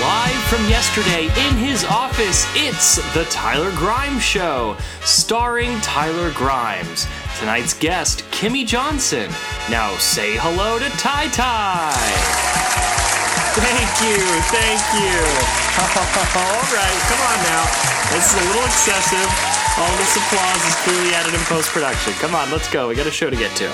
[0.00, 7.06] Live from yesterday in his office, it's The Tyler Grimes Show, starring Tyler Grimes.
[7.38, 9.30] Tonight's guest, Kimmy Johnson.
[9.68, 11.92] Now say hello to Ty Ty.
[13.52, 14.16] Thank you,
[14.48, 15.12] thank you.
[16.40, 17.64] All right, come on now.
[18.16, 19.28] This is a little excessive.
[19.76, 22.14] All this applause is clearly added in post production.
[22.14, 22.88] Come on, let's go.
[22.88, 23.70] We got a show to get to.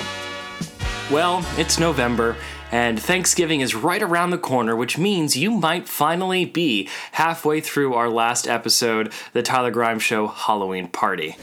[1.09, 2.35] Well, it's November,
[2.71, 7.93] and Thanksgiving is right around the corner, which means you might finally be halfway through
[7.93, 11.35] our last episode, the Tyler Grimes Show Halloween Party.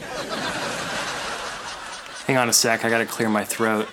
[2.27, 3.87] Hang on a sec, I gotta clear my throat.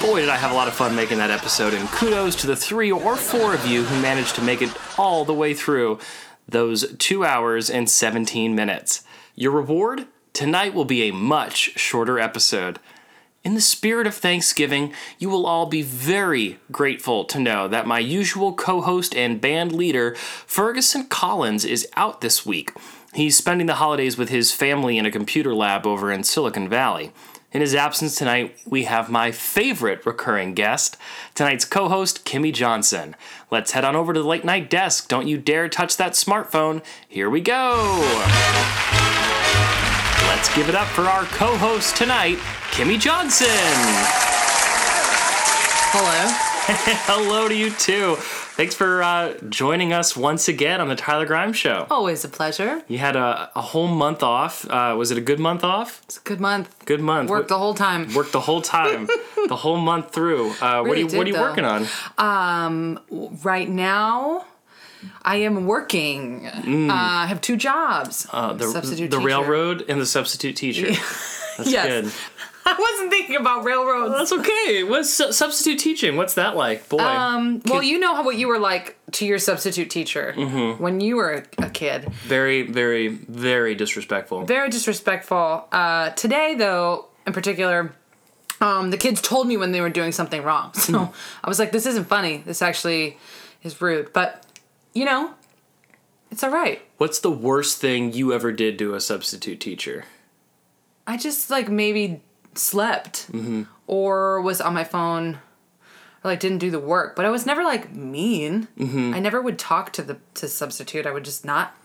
[0.00, 2.56] Boy, did I have a lot of fun making that episode, and kudos to the
[2.56, 5.98] three or four of you who managed to make it all the way through
[6.48, 9.04] those two hours and 17 minutes.
[9.34, 10.06] Your reward?
[10.32, 12.78] Tonight will be a much shorter episode.
[13.44, 17.98] In the spirit of Thanksgiving, you will all be very grateful to know that my
[17.98, 22.72] usual co host and band leader, Ferguson Collins, is out this week.
[23.12, 27.12] He's spending the holidays with his family in a computer lab over in Silicon Valley.
[27.54, 30.96] In his absence tonight, we have my favorite recurring guest,
[31.36, 33.14] tonight's co host, Kimmy Johnson.
[33.48, 35.06] Let's head on over to the late night desk.
[35.06, 36.82] Don't you dare touch that smartphone.
[37.08, 38.00] Here we go.
[40.26, 42.38] Let's give it up for our co host tonight,
[42.72, 43.46] Kimmy Johnson.
[45.92, 46.26] Hello.
[47.06, 48.16] Hello to you too.
[48.56, 51.88] Thanks for uh, joining us once again on the Tyler Grimes Show.
[51.90, 52.82] Always a pleasure.
[52.86, 54.64] You had a, a whole month off.
[54.70, 56.00] Uh, was it a good month off?
[56.04, 56.72] It's a good month.
[56.84, 57.30] Good month.
[57.30, 58.14] Worked the whole time.
[58.14, 59.08] Worked the whole time,
[59.48, 60.50] the whole month through.
[60.50, 61.42] Uh, what are Really you What are you though.
[61.42, 61.86] working on?
[62.16, 63.00] Um,
[63.42, 64.44] right now,
[65.22, 66.46] I am working.
[66.46, 68.28] Uh, I have two jobs.
[68.32, 69.26] Uh, the Substitute the teacher.
[69.26, 70.90] railroad and the substitute teacher.
[71.56, 71.86] That's Yes.
[71.86, 72.12] good.
[72.66, 74.14] I wasn't thinking about railroads.
[74.16, 74.84] That's okay.
[74.84, 76.16] What's substitute teaching?
[76.16, 76.98] What's that like, boy?
[76.98, 80.82] Um, well, you know how what you were like to your substitute teacher Mm-hmm.
[80.82, 82.10] when you were a kid.
[82.26, 84.44] very, very, very disrespectful.
[84.46, 85.68] Very disrespectful.
[85.70, 87.94] Uh, today, though, in particular,
[88.60, 90.72] um, the kids told me when they were doing something wrong.
[90.74, 91.12] So Hmm.
[91.44, 92.38] I was like, this isn't funny.
[92.46, 93.18] This actually
[93.62, 94.12] is rude.
[94.12, 94.44] But,
[94.94, 95.34] you know,
[96.30, 96.80] it's all right.
[96.96, 100.04] What's the worst thing you ever did to a substitute teacher?
[101.06, 102.22] I just like maybe
[102.58, 103.62] slept Mm-hmm.
[103.86, 105.38] or was on my phone
[106.22, 107.14] or like didn't do the work.
[107.16, 108.68] But I was never like mean.
[108.78, 109.14] Mm-hmm.
[109.14, 111.06] I never would talk to the to substitute.
[111.06, 111.76] I would just not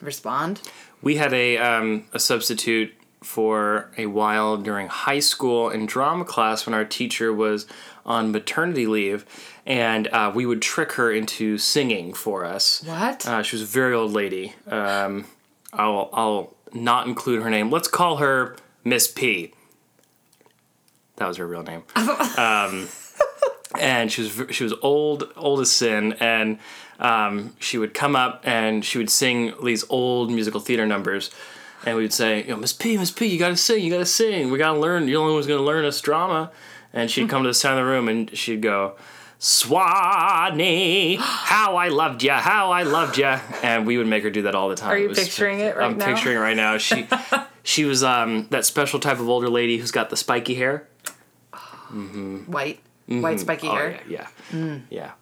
[0.00, 0.60] respond.
[1.02, 2.92] We had a um, a substitute
[3.22, 7.66] for a while during high school in drama class when our teacher was
[8.04, 9.24] on maternity leave,
[9.64, 12.82] and uh, we would trick her into singing for us.
[12.84, 13.26] What?
[13.26, 14.54] Uh, she was a very old lady.
[14.68, 15.24] Um,
[15.72, 17.70] I'll I'll not include her name.
[17.70, 19.52] Let's call her Miss P.
[21.16, 21.82] That was her real name.
[22.36, 22.88] um,
[23.78, 26.58] and she was she was old old as sin, and
[26.98, 31.30] um, she would come up and she would sing these old musical theater numbers.
[31.84, 34.06] And we would say, you know, Miss P, Miss P, you gotta sing, you gotta
[34.06, 34.50] sing.
[34.50, 35.02] We gotta learn.
[35.08, 36.50] You're the only one's gonna learn us drama.
[36.92, 38.96] And she'd come to the side of the room and she'd go,
[39.38, 44.42] Swanee, how I loved ya, how I loved ya, and we would make her do
[44.42, 44.92] that all the time.
[44.92, 46.06] Are you It was- picturing it right now?
[46.06, 46.78] I'm picturing it right now.
[46.78, 47.06] She,
[47.62, 50.88] she was um, that special type of older lady who's got the spiky hair.
[51.92, 52.50] Mm-hmm.
[52.50, 52.80] White.
[53.08, 53.22] Mm-hmm.
[53.22, 54.00] White spiky Oh, hair.
[54.08, 54.82] yeah, yeah, mm.
[54.90, 55.12] yeah.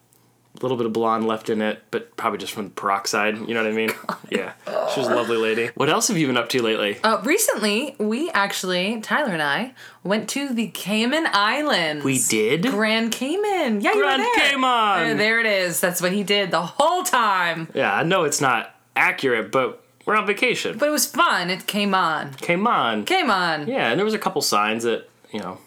[0.56, 3.36] A little bit of blonde left in it, but probably just from the peroxide.
[3.36, 3.90] You know what I mean?
[4.30, 4.52] Yeah,
[4.92, 5.70] she was a lovely lady.
[5.74, 6.96] What else have you been up to lately?
[7.04, 12.04] Uh, recently, we actually, Tyler and I, went to the Cayman Islands.
[12.04, 12.62] we did.
[12.62, 13.80] Grand Cayman.
[13.82, 14.50] Yeah, you Grand were there.
[14.52, 14.98] Cayman.
[15.04, 15.78] There, there it is.
[15.80, 17.68] That's what he did the whole time.
[17.74, 20.78] Yeah, I know it's not accurate, but we're on vacation.
[20.78, 21.50] But it was fun.
[21.50, 22.34] It came on.
[22.34, 23.04] Came on.
[23.04, 23.68] Came on.
[23.68, 25.58] Yeah, and there was a couple signs that you know,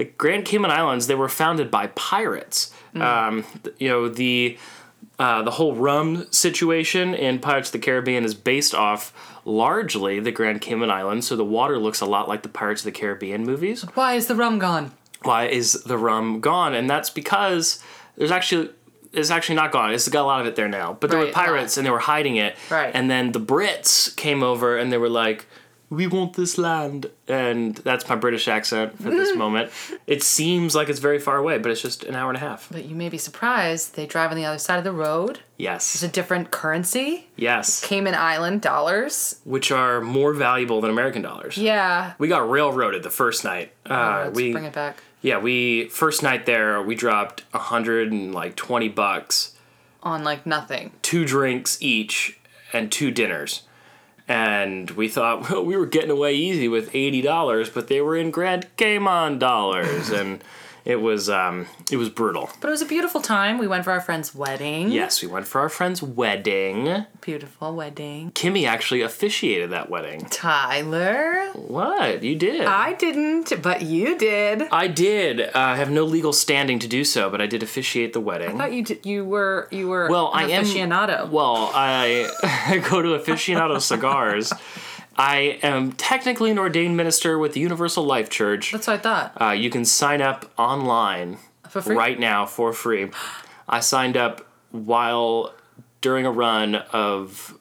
[0.00, 2.72] the Grand Cayman Islands they were founded by pirates.
[2.94, 3.44] Um,
[3.78, 4.58] you know the
[5.18, 9.12] uh, the whole rum situation in Pirates of the Caribbean is based off
[9.44, 12.86] largely the Grand Cayman Islands, so the water looks a lot like the Pirates of
[12.86, 13.82] the Caribbean movies.
[13.94, 14.92] Why is the rum gone?
[15.22, 16.74] Why is the rum gone?
[16.74, 17.82] And that's because
[18.16, 18.70] there's actually
[19.12, 19.92] it's actually not gone.
[19.92, 20.96] It's got a lot of it there now.
[20.98, 21.44] But there were Right, lot.
[21.44, 22.56] pirates and they were hiding it.
[22.70, 22.90] Right.
[22.94, 25.46] And then the Brits came over and they were like,
[25.90, 29.70] "We want this land." And that's my British accent for this moment.
[30.06, 32.68] It seems like it's very far away, but it's just an hour and a half.
[32.70, 33.96] But you may be surprised.
[33.96, 35.40] They drive on the other side of the road.
[35.58, 35.94] Yes.
[35.94, 37.28] It's a different currency.
[37.36, 37.84] Yes.
[37.86, 39.40] Cayman Island dollars.
[39.44, 41.58] Which are more valuable than American dollars.
[41.58, 42.14] Yeah.
[42.18, 43.72] We got railroaded the first night.
[43.84, 48.10] Uh, Let's we bring it back yeah we first night there we dropped a hundred
[48.10, 49.54] and like twenty bucks
[50.02, 50.92] on like nothing.
[51.02, 52.38] two drinks each
[52.72, 53.62] and two dinners.
[54.30, 58.16] And we thought well, we were getting away easy with eighty dollars, but they were
[58.16, 60.42] in Grand Cayman dollars, and
[60.84, 62.50] it was um, it was brutal.
[62.60, 63.58] But it was a beautiful time.
[63.58, 64.90] We went for our friend's wedding.
[64.90, 67.06] Yes, we went for our friend's wedding.
[67.20, 68.32] Beautiful wedding.
[68.32, 70.26] Kimmy actually officiated that wedding.
[70.30, 71.48] Tyler.
[71.54, 72.62] What you did?
[72.62, 74.62] I didn't, but you did.
[74.72, 75.40] I did.
[75.40, 78.50] Uh, I have no legal standing to do so, but I did officiate the wedding.
[78.50, 81.30] I thought you did, you were you were well, an I am aficionado.
[81.30, 84.52] Well, I I go to aficionado cigars.
[85.20, 88.72] I am technically an ordained minister with the Universal Life Church.
[88.72, 89.38] That's what I thought.
[89.38, 91.36] Uh, you can sign up online
[91.84, 93.10] right now for free.
[93.68, 95.52] I signed up while
[96.00, 97.54] during a run of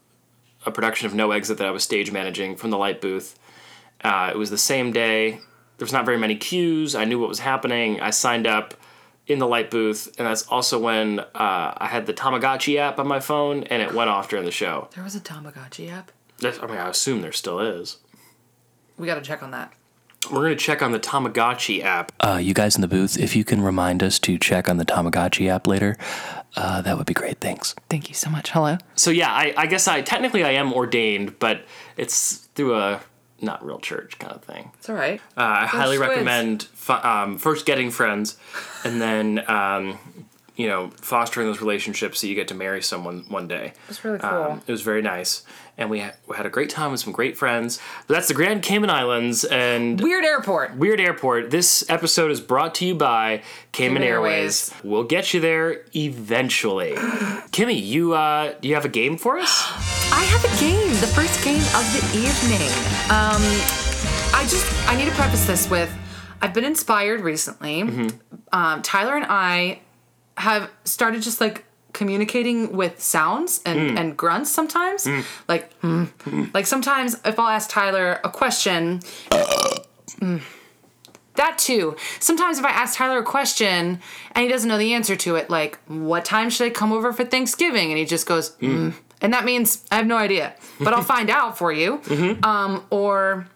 [0.65, 3.37] a production of No Exit that I was stage managing from the light booth.
[4.05, 5.31] Uh, it was the same day.
[5.31, 6.95] There was not very many cues.
[6.95, 7.99] I knew what was happening.
[7.99, 8.73] I signed up
[9.27, 13.07] in the light booth, and that's also when uh, I had the Tamagotchi app on
[13.07, 14.87] my phone, and it went off during the show.
[14.95, 16.13] There was a Tamagotchi app.
[16.39, 17.97] That's, I mean, I assume there still is.
[18.97, 19.73] We got to check on that.
[20.29, 22.11] We're gonna check on the Tamagotchi app.
[22.19, 24.83] Uh, you guys in the booth, if you can remind us to check on the
[24.85, 25.97] Tamagotchi app later,
[26.57, 27.39] uh, that would be great.
[27.39, 27.73] Thanks.
[27.89, 28.51] Thank you so much.
[28.51, 28.77] Hello.
[28.95, 31.63] So yeah, I, I guess I technically I am ordained, but
[31.95, 32.99] it's through a
[33.41, 34.71] not real church kind of thing.
[34.77, 35.21] It's all right.
[35.37, 36.09] Uh, I highly squids.
[36.09, 38.37] recommend fi- um, first getting friends,
[38.83, 39.97] and then um,
[40.57, 43.71] you know fostering those relationships so you get to marry someone one day.
[43.87, 44.29] It's really cool.
[44.29, 45.43] Um, it was very nice,
[45.79, 47.79] and we, ha- we had a great time with some great friends.
[48.05, 50.75] But that's the Grand Cayman Islands and Weird airport.
[50.75, 51.49] Weird Airport.
[51.49, 53.41] This episode is brought to you by
[53.71, 54.69] Cayman Cayman Airways.
[54.71, 54.83] Airways.
[54.83, 56.91] We'll get you there eventually.
[57.51, 59.63] Kimmy, you uh, you have a game for us?
[60.11, 62.67] I have a game, the first game of the evening.
[63.09, 63.41] Um,
[64.35, 65.91] I just I need to preface this with
[66.41, 67.81] I've been inspired recently.
[68.51, 69.79] Um, Tyler and I
[70.37, 75.07] have started just like communicating with sounds and, and grunts sometimes.
[75.47, 76.53] Like mm.
[76.53, 78.99] like sometimes if I'll ask Tyler a question.
[78.99, 80.41] mm,
[81.39, 81.95] that too.
[82.19, 83.99] Sometimes if I ask Tyler a question
[84.33, 87.11] and he doesn't know the answer to it, like, what time should I come over
[87.13, 87.91] for Thanksgiving?
[87.91, 88.93] And he just goes, mm.
[89.21, 92.01] and that means I have no idea, but I'll find out for you.
[92.43, 93.47] Um, or,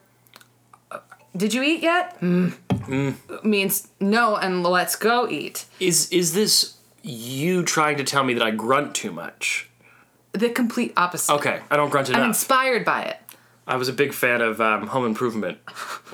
[0.91, 0.99] uh,
[1.35, 2.19] did you eat yet?
[2.21, 3.43] Mm.
[3.43, 5.65] Means no, and let's go eat.
[5.79, 9.69] Is is this you trying to tell me that I grunt too much?
[10.31, 11.31] The complete opposite.
[11.33, 12.21] Okay, I don't grunt enough.
[12.21, 13.17] I'm inspired by it.
[13.67, 15.59] I was a big fan of um, Home Improvement.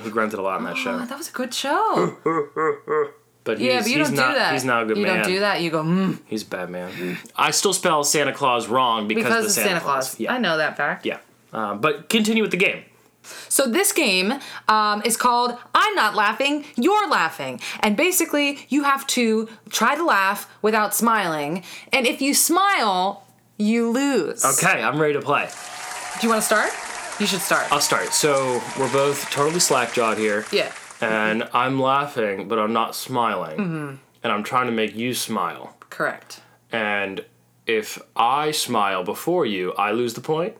[0.02, 0.98] He grunted a lot in that Oh, show.
[1.06, 2.16] that was a good show.
[3.42, 4.52] But he's, yeah, but you he's don't not, do that.
[4.52, 5.16] He's not a good you man.
[5.22, 5.62] don't do that.
[5.62, 7.16] You go, mm, He's a bad man.
[7.34, 10.20] I still spell Santa Claus wrong because, because of the Santa, Claus.
[10.20, 10.34] Yeah.
[10.34, 11.06] I know that fact.
[11.06, 11.20] Yeah.
[11.52, 12.84] Um, but continue with the game.
[13.22, 14.34] So this game
[14.68, 17.60] um, is called I'm Not Laughing, You're Laughing.
[17.80, 21.62] And basically, you have to try to laugh without smiling.
[21.92, 23.26] And if you smile,
[23.58, 24.44] you lose.
[24.44, 25.48] Okay, I'm ready to play.
[26.20, 26.70] Do you want to start?
[27.20, 27.70] You should start.
[27.70, 28.12] I'll start.
[28.14, 30.46] So we're both totally slack-jawed here.
[30.52, 30.72] yeah.
[31.02, 33.58] And I'm laughing, but I'm not smiling.
[33.58, 33.94] Mm-hmm.
[34.22, 35.74] And I'm trying to make you smile.
[35.88, 36.42] Correct.
[36.72, 37.24] And
[37.66, 40.56] if I smile before you, I lose the point.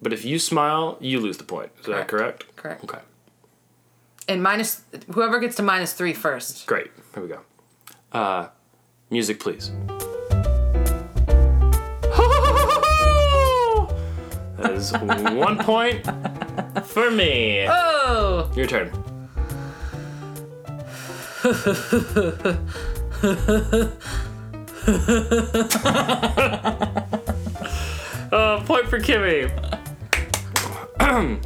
[0.00, 1.72] But if you smile, you lose the point.
[1.80, 2.54] Is that correct?
[2.56, 2.84] Correct.
[2.84, 2.98] Okay.
[4.28, 4.82] And minus,
[5.12, 6.66] whoever gets to minus three first.
[6.66, 6.90] Great.
[7.14, 7.40] Here we go.
[8.12, 8.48] Uh,
[9.10, 9.70] music, please.
[14.56, 16.04] that is one point
[16.86, 17.66] for me.
[17.68, 18.50] Oh!
[18.54, 18.90] Your turn.
[28.32, 29.65] uh, point for Kimmy.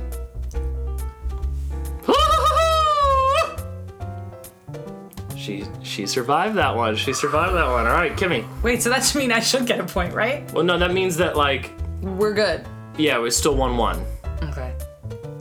[5.36, 6.96] she she survived that one.
[6.96, 7.86] She survived that one.
[7.86, 8.44] All right, Kimmy.
[8.62, 10.50] Wait, so that should mean I should get a point, right?
[10.52, 12.66] Well, no, that means that like We're good.
[12.98, 14.04] yeah, it was still one one.
[14.42, 14.74] Okay.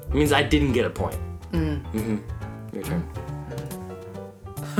[0.10, 1.18] It means I didn't get a point.
[1.52, 1.84] Mm.
[1.94, 2.18] Mm-hmm.
[2.76, 3.04] Your turn.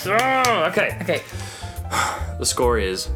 [0.00, 0.14] so,
[0.68, 0.98] okay.
[1.02, 1.22] Okay.
[2.38, 3.08] The score is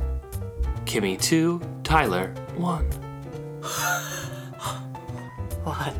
[0.85, 2.85] Kimmy 2, Tyler 1.
[5.65, 5.95] One.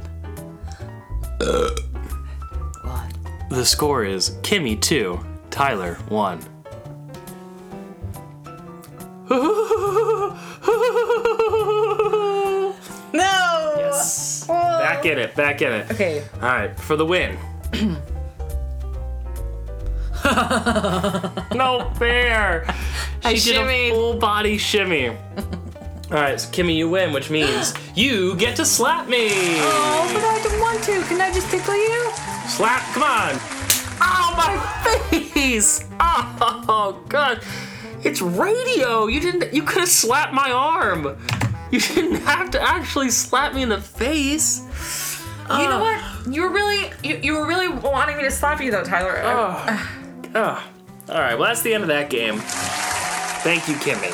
[2.83, 3.13] One.
[3.51, 5.19] The score is Kimmy 2,
[5.51, 6.41] Tyler 1.
[13.15, 13.75] No!
[13.79, 14.45] Yes.
[14.49, 15.89] Back in it, back in it.
[15.93, 16.25] Okay.
[16.35, 17.39] All right, for the win.
[21.55, 22.67] no fair.
[23.23, 25.17] I She did a full body shimmy.
[26.15, 29.27] All right, so Kimmy, you win, which means you get to slap me.
[29.31, 31.03] Oh, but I don't want to.
[31.09, 32.13] Can I just tickle you?
[32.47, 33.33] Slap, come on.
[34.01, 35.85] Oh, my face.
[35.99, 37.43] Oh, God.
[38.05, 39.09] It's radio.
[39.09, 41.19] You didn't, you could have slapped my arm.
[41.73, 44.61] You didn't have to actually slap me in the face.
[45.51, 46.33] You know what?
[46.33, 49.21] You were really you, you were really wanting me to slap you though, Tyler.
[49.25, 50.71] Oh.
[51.09, 52.37] All right, well, that's the end of that game.
[52.39, 54.13] Thank you, Kimmy.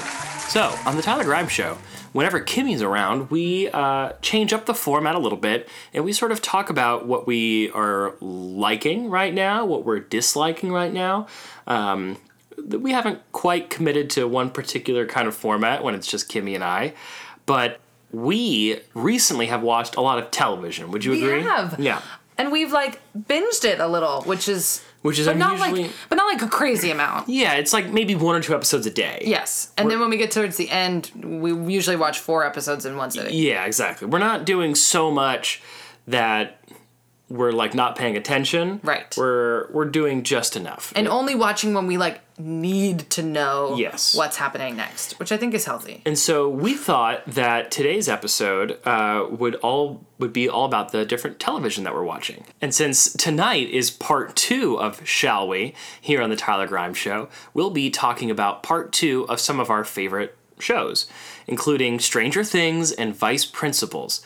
[0.48, 1.78] So, on the Tyler Grimes Show,
[2.12, 6.32] whenever Kimmy's around, we uh, change up the format a little bit and we sort
[6.32, 11.26] of talk about what we are liking right now, what we're disliking right now.
[11.66, 12.16] Um,
[12.58, 16.64] we haven't quite committed to one particular kind of format when it's just Kimmy and
[16.64, 16.92] I,
[17.46, 17.80] but
[18.12, 20.90] we recently have watched a lot of television.
[20.90, 21.42] Would you We agree?
[21.42, 21.78] have.
[21.78, 22.02] Yeah.
[22.36, 26.16] And we've like binged it a little, which is Which is but not like but
[26.16, 27.28] not like a crazy amount.
[27.28, 29.22] Yeah, it's like maybe one or two episodes a day.
[29.24, 29.72] Yes.
[29.78, 33.10] And then when we get towards the end, we usually watch four episodes in one
[33.10, 33.34] sitting.
[33.34, 34.08] Yeah, exactly.
[34.08, 35.62] We're not doing so much
[36.06, 36.62] that
[37.30, 38.80] we're like not paying attention.
[38.82, 39.14] Right.
[39.16, 40.92] We're we're doing just enough.
[40.96, 44.14] And only watching when we like need to know Yes.
[44.16, 46.02] what's happening next, which I think is healthy.
[46.04, 51.04] And so we thought that today's episode uh, would all would be all about the
[51.06, 52.44] different television that we're watching.
[52.60, 57.28] And since tonight is part two of Shall We here on the Tyler Grimes Show,
[57.54, 61.06] we'll be talking about part two of some of our favorite shows,
[61.46, 64.20] including Stranger Things and Vice Principals.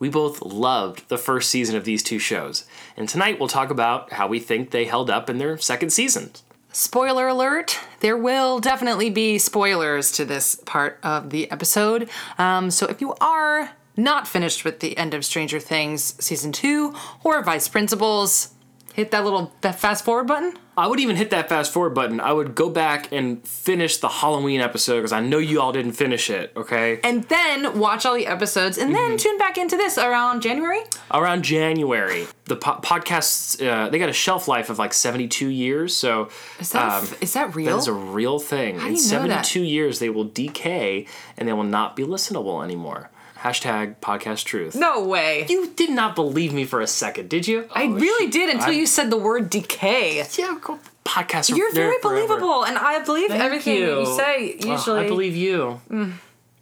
[0.00, 2.64] We both loved the first season of these two shows,
[2.96, 6.42] and tonight we'll talk about how we think they held up in their second seasons.
[6.72, 12.08] Spoiler alert, there will definitely be spoilers to this part of the episode.
[12.38, 16.94] Um, so if you are not finished with the end of Stranger Things season two
[17.22, 18.54] or Vice Principals,
[18.94, 20.54] hit that little fast forward button.
[20.80, 22.20] I would even hit that fast forward button.
[22.20, 25.92] I would go back and finish the Halloween episode because I know you all didn't
[25.92, 27.00] finish it, okay?
[27.04, 29.08] And then watch all the episodes and Mm-hmm.
[29.10, 30.80] then tune back into this around January.
[31.10, 35.94] Around January, the po- podcasts, uh, they got a shelf life of like 72 years.
[35.94, 37.72] So Is that, um, f- is that real?
[37.76, 38.76] that is a real thing.
[38.76, 39.44] In you know that?
[39.46, 41.06] 72 years, they will decay
[41.36, 43.10] and they will not be listenable anymore.
[43.40, 44.74] Hashtag podcast truth.
[44.74, 45.46] no way.
[45.48, 47.66] You did not believe me for a second, did you?
[47.72, 50.18] I Oh, really did until I- you said the word decay.
[50.36, 50.58] Yeah,
[51.04, 52.26] podcasts are You're very forever.
[52.26, 54.56] believable, and I believe Thank everything that you say.
[54.62, 55.80] Oh, Usually, I believe you.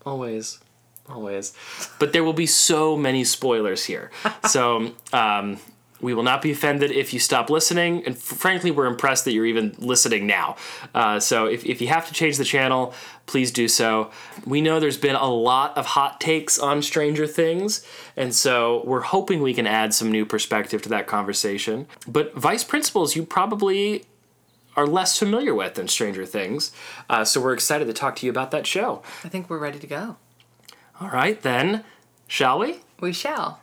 [0.07, 0.59] Always.
[1.09, 1.53] Always.
[1.99, 4.11] But there will be so many spoilers here.
[4.49, 5.59] so, um,
[6.01, 8.05] we will not be offended if you stop listening.
[8.05, 10.57] And f- frankly, we're impressed that you're even listening now.
[10.95, 12.95] Uh, so, if, if you have to change the channel,
[13.27, 14.11] please do so.
[14.47, 17.85] We know there's been a lot of hot takes on Stranger Things.
[18.17, 21.87] And so, we're hoping we can add some new perspective to that conversation.
[22.07, 24.05] But Vice Principals, you probably
[24.79, 26.71] are less familiar with than Stranger Things.
[27.11, 29.03] Uh, so we're excited to talk to you about that show.
[29.25, 30.17] I think we're ready to go.
[31.01, 31.85] All right, then,
[32.29, 32.83] shall we?
[33.01, 33.61] We shall.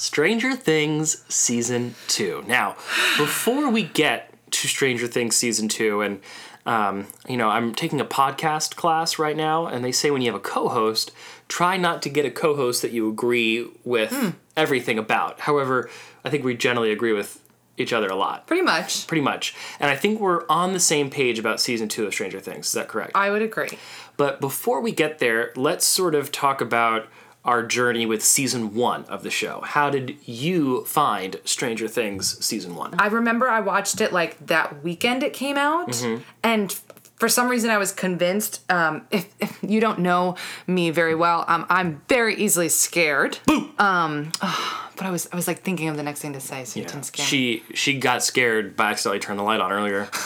[0.00, 2.44] Stranger Things Season 2.
[2.46, 2.70] Now,
[3.18, 6.20] before we get to Stranger Things Season 2, and,
[6.64, 10.32] um, you know, I'm taking a podcast class right now, and they say when you
[10.32, 11.12] have a co host,
[11.48, 15.40] try not to get a co host that you agree with everything about.
[15.40, 15.90] However,
[16.24, 18.46] I think we generally agree with each other a lot.
[18.46, 19.06] Pretty much.
[19.06, 19.54] Pretty much.
[19.78, 22.68] And I think we're on the same page about season two of Stranger Things.
[22.68, 23.12] Is that correct?
[23.14, 23.78] I would agree.
[24.16, 27.06] But before we get there, let's sort of talk about
[27.44, 29.60] our journey with season one of the show.
[29.62, 32.94] How did you find Stranger Things season one?
[32.98, 36.22] I remember I watched it like that weekend it came out, Mm-hmm.
[36.42, 36.72] and
[37.16, 38.62] for some reason I was convinced.
[38.70, 43.38] Um, if, if you don't know me very well, um, I'm very easily scared.
[43.46, 43.70] Boo!
[43.78, 46.78] Um, but I was I was like thinking of the next thing to say, so
[46.80, 46.86] Yeah.
[46.86, 47.28] didn't scare me.
[47.28, 50.08] She she got scared by accidentally turning the light on earlier.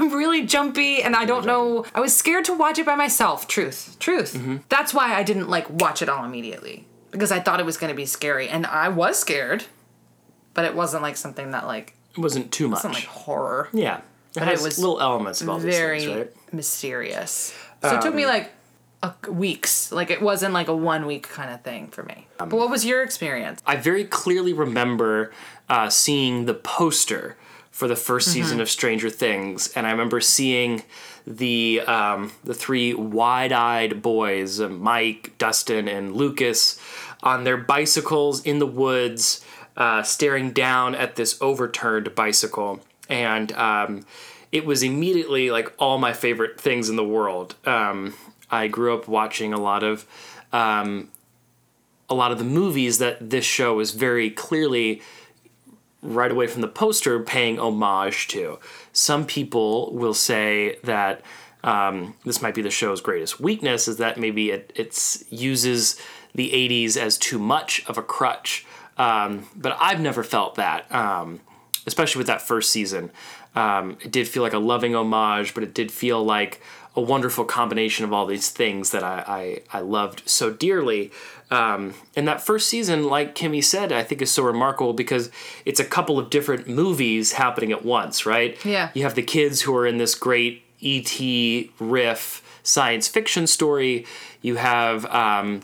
[0.00, 1.84] I'm really jumpy, and I don't know.
[1.94, 3.48] I was scared to watch it by myself.
[3.48, 4.34] Truth, truth.
[4.34, 4.58] Mm-hmm.
[4.68, 7.90] That's why I didn't like watch it all immediately because I thought it was going
[7.92, 9.64] to be scary, and I was scared,
[10.54, 12.76] but it wasn't like something that like It wasn't too much.
[12.78, 13.68] wasn't like horror.
[13.72, 13.98] yeah.
[14.36, 16.52] It But has it was little elements of all very things, right?
[16.52, 17.54] mysterious.
[17.82, 18.52] So it took Um, me like
[19.02, 19.90] a, weeks.
[19.90, 22.26] Like it wasn't like a one week kind of thing for me.
[22.38, 23.60] Um, but what was your experience?
[23.66, 25.32] I very clearly remember
[25.68, 27.36] uh, seeing the poster
[27.78, 28.30] for the 1st Mm-hmm.
[28.32, 30.82] season of Stranger Things, and I remember seeing
[31.24, 36.80] the um, the three wide-eyed boys, uh, Mike, Dustin, and Lucas,
[37.22, 39.44] on their bicycles in the woods,
[39.76, 44.04] uh, staring down at this overturned bicycle, and um,
[44.50, 47.54] it was immediately like all my favorite things in the world.
[47.64, 48.14] Um,
[48.50, 50.04] I grew up watching a lot of
[50.52, 51.10] um,
[52.10, 55.00] a lot of the movies that this show is very clearly
[56.02, 58.58] right away from the poster paying homage to.
[58.92, 61.22] Some people will say that
[61.64, 66.00] um, this might be the show's greatest weakness is that maybe it it's uses
[66.34, 68.64] the 80s as too much of a crutch.
[68.96, 71.40] Um, but I've never felt that, um,
[71.86, 73.10] especially with that first season.
[73.54, 76.60] Um, it did feel like a loving homage, but it did feel like
[76.94, 81.12] a wonderful combination of all these things that I, I, I loved so dearly.
[81.50, 85.30] Um, and that first season, like Kimmy said, I think is so remarkable because
[85.64, 88.62] it's a couple of different movies happening at once, right?
[88.64, 88.90] Yeah.
[88.94, 91.72] You have the kids who are in this great E.T.
[91.78, 94.04] riff science fiction story.
[94.42, 95.62] You have um,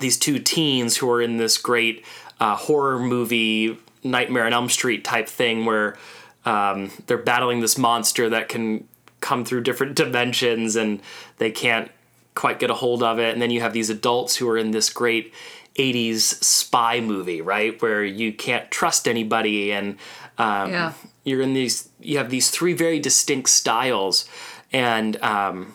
[0.00, 2.04] these two teens who are in this great
[2.40, 5.96] uh, horror movie, Nightmare on Elm Street type thing where
[6.44, 8.88] um, they're battling this monster that can
[9.20, 11.00] come through different dimensions and
[11.38, 11.90] they can't
[12.34, 13.32] quite get a hold of it.
[13.32, 15.32] And then you have these adults who are in this great
[15.78, 17.80] 80s spy movie, right?
[17.80, 19.96] Where you can't trust anybody and
[20.38, 20.92] um, Yeah.
[21.24, 24.26] you're in these, you have these three very distinct styles.
[24.72, 25.74] And um,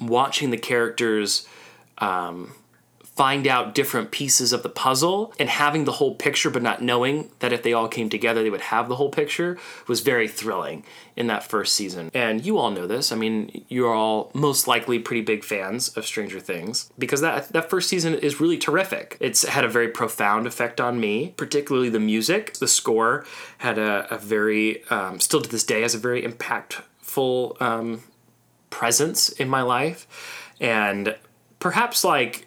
[0.00, 1.46] watching the characters
[1.98, 2.52] um,
[3.16, 7.28] find out different pieces of the puzzle and having the whole picture but not knowing
[7.40, 10.84] that if they all came together they would have the whole picture was very thrilling
[11.16, 12.10] in that first season.
[12.14, 13.12] And you all know this.
[13.12, 17.68] I mean you're all most likely pretty big fans of stranger things because that that
[17.68, 19.16] first season is really terrific.
[19.20, 22.54] It's had a very profound effect on me particularly the music.
[22.54, 23.26] The score
[23.58, 28.02] had a, a very um, still to this day has a very impactful um,
[28.70, 30.06] presence in my life.
[30.60, 31.16] And
[31.58, 32.46] perhaps like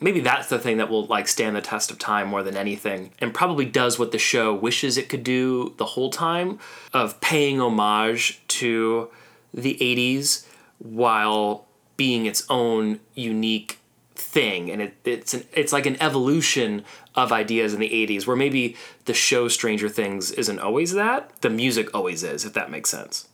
[0.00, 3.10] maybe that's the thing that will like stand the test of time more than anything
[3.20, 6.58] and probably does what the show wishes it could do the whole time
[6.92, 9.10] of paying homage to
[9.52, 10.46] the 80s
[10.78, 13.78] while being its own unique
[14.14, 14.70] thing.
[14.70, 16.84] And it, it's an, it's like an evolution
[17.14, 21.50] of ideas in the 80s where maybe the show Stranger Things isn't always that the
[21.50, 23.28] music always is if that makes sense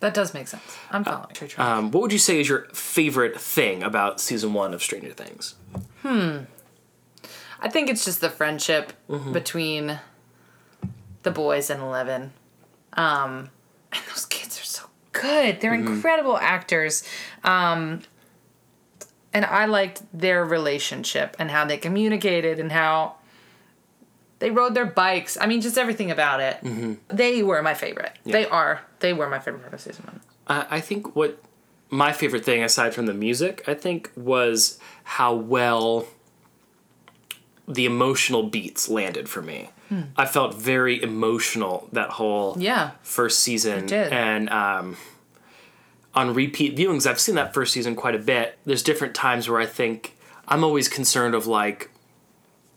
[0.00, 0.62] That does make sense.
[0.90, 1.28] I'm following.
[1.58, 5.54] um, what would you say is your favorite thing about season one of Stranger Things?
[6.02, 6.40] Hmm.
[7.60, 9.32] I think it's just the friendship Mm-hmm.
[9.32, 9.98] between
[11.22, 12.32] the boys and Eleven.
[12.92, 13.50] Um,
[13.92, 15.60] and those kids are so good.
[15.60, 15.94] They're Mm-hmm.
[15.94, 17.02] incredible actors.
[17.42, 18.02] Um,
[19.32, 23.15] and I liked their relationship and how they communicated and how
[24.38, 25.36] they rode their bikes.
[25.40, 26.58] I mean, just everything about it.
[26.62, 26.94] Mm-hmm.
[27.16, 28.12] They were my favorite.
[28.24, 28.82] They are.
[29.00, 30.20] They were my favorite part of season one.
[30.46, 31.38] I I think what
[31.90, 36.06] my favorite thing, aside from the music, I think was how well
[37.68, 39.70] the emotional beats landed for me.
[40.16, 42.90] I felt very emotional that whole Yeah.
[43.04, 44.12] first season, did.
[44.12, 44.96] and um,
[46.12, 48.58] on repeat viewings, I've seen that first season quite a bit.
[48.66, 50.16] There's different times where I think
[50.48, 51.88] I'm always concerned of like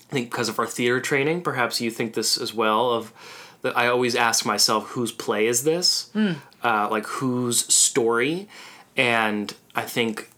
[0.10, 2.92] I think because of our theater training, perhaps you think this as well.
[2.92, 3.14] Of
[3.62, 6.10] that, I always ask myself, whose play is this?
[6.64, 8.48] Uh, like whose story?
[8.98, 10.30] And I think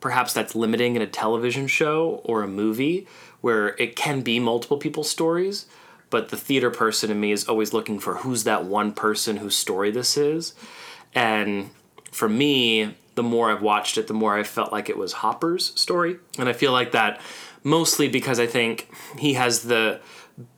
[0.00, 3.06] perhaps that's limiting in a television show or a movie
[3.40, 5.66] where it can be multiple people's stories.
[6.10, 9.56] But the theater person in me is always looking for who's that one person whose
[9.56, 10.54] story this is.
[11.14, 11.70] And
[12.10, 15.78] for me, the more I've watched it, the more I felt like it was Hopper's
[15.78, 16.16] story.
[16.38, 17.20] And I feel like that
[17.64, 20.00] mostly because I think he has the,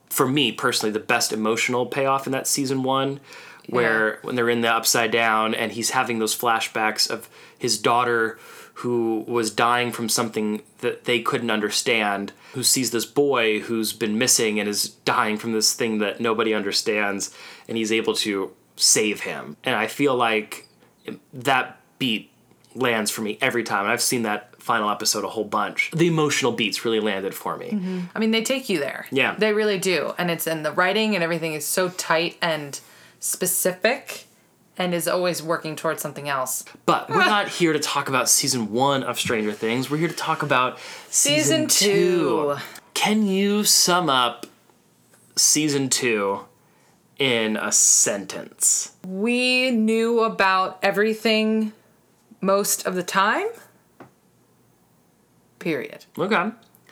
[0.09, 3.19] for me personally, the best emotional payoff in that season one,
[3.67, 8.37] where when they're in the upside down and he's having those flashbacks of his daughter
[8.79, 14.17] who was dying from something that they couldn't understand, who sees this boy who's been
[14.17, 17.33] missing and is dying from this thing that nobody understands,
[17.67, 19.55] and he's able to save him.
[19.63, 20.67] And I feel like
[21.33, 22.31] that beat
[22.75, 23.87] lands for me every time.
[23.87, 25.91] I've seen that final episode a whole bunch.
[25.95, 27.69] The emotional beats really landed for me.
[27.69, 27.99] Mm-hmm.
[28.15, 29.05] I mean, they take you there.
[29.11, 29.35] Yeah.
[29.37, 30.15] They really do.
[30.17, 32.79] And it's and the writing and everything is so tight and
[33.19, 34.25] specific
[34.75, 36.65] and is always working towards something else.
[36.87, 39.91] But we're not here to talk about season one of Stranger Things.
[39.91, 40.79] We're here to talk about
[41.11, 42.55] season, Season two.
[42.95, 44.47] Can you sum up
[45.35, 46.39] season two
[47.19, 48.95] in a sentence?
[49.07, 51.71] We knew about everything
[52.41, 53.47] most of the time.
[55.65, 56.05] Period.
[56.15, 56.51] Okay.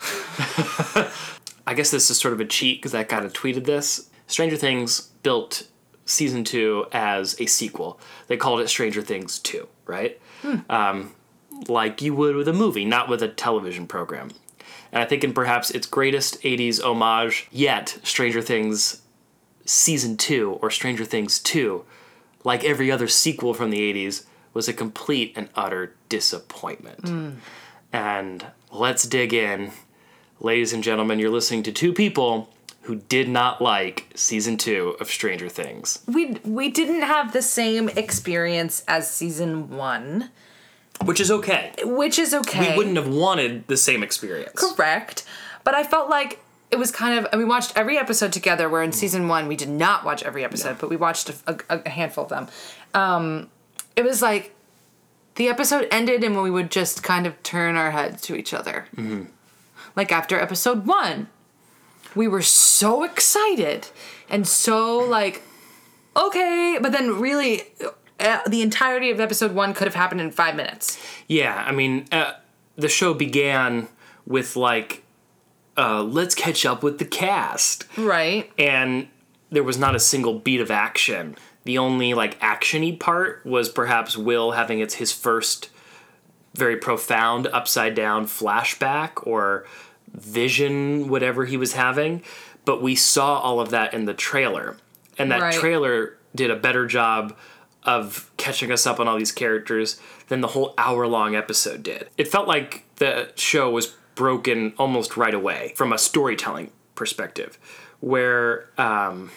[1.64, 4.10] I guess this is sort of a cheat because I kind of tweeted this.
[4.26, 5.68] Stranger Things built
[6.06, 8.00] season two as a sequel.
[8.26, 10.20] They called it Stranger Things 2, right?
[10.68, 11.14] Um,
[11.68, 14.32] like you would with a movie, not with a television program.
[14.90, 19.02] And I think in perhaps its greatest 80s homage yet, Stranger Things
[19.64, 21.84] season 2 or Stranger Things 2,
[22.42, 27.04] like every other sequel from the 80s, was a complete and utter disappointment.
[27.94, 29.70] And let's dig in.
[30.40, 32.50] Ladies and gentlemen, you're listening to two people
[32.82, 36.00] who did not like season two of Stranger Things.
[36.08, 40.28] We we didn't have the same experience as season 1,
[41.04, 41.72] Which is okay.
[41.84, 42.72] which is okay.
[42.72, 44.52] We wouldn't have wanted the same experience.
[44.74, 45.24] correct,
[45.62, 46.40] but I felt like
[46.72, 49.54] it was kind of and we watched every episode together where in season 1 we
[49.54, 51.34] did not watch every episode, but we watched a,
[51.70, 52.48] a, a handful of them.
[52.92, 53.50] Um
[53.94, 54.50] it was like
[55.36, 58.86] the episode ended and we would just kind of turn our heads to each other.
[59.96, 61.28] Like after episode one,
[62.14, 63.88] we were so excited
[64.28, 65.42] and so like,
[66.16, 67.62] okay, but then really,
[68.20, 70.98] uh, the entirety of episode one could have happened in five minutes.
[71.28, 72.34] Yeah, I mean, uh,
[72.76, 73.88] the show began
[74.26, 75.02] with like,
[75.76, 77.86] uh, let's catch up with the cast.
[77.96, 78.50] Right.
[78.58, 79.08] and
[79.50, 81.36] there was not a single beat of action.
[81.64, 85.70] The only like actiony part was perhaps Will having its his first
[86.54, 89.66] very profound upside down flashback or
[90.12, 92.22] vision, whatever he was having.
[92.64, 94.76] But we saw all of that in the trailer,
[95.18, 95.54] and that Right.
[95.54, 97.36] trailer did a better job
[97.82, 102.08] of catching us up on all these characters than the whole hour long episode did.
[102.16, 107.58] It felt like the show was broken almost right away from a storytelling perspective,
[108.00, 109.30] where um,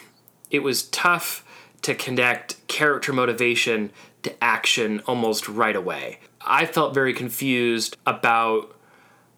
[0.51, 1.43] it was tough
[1.81, 3.91] to connect character motivation
[4.23, 6.19] to action almost right away.
[6.41, 8.75] I felt very confused about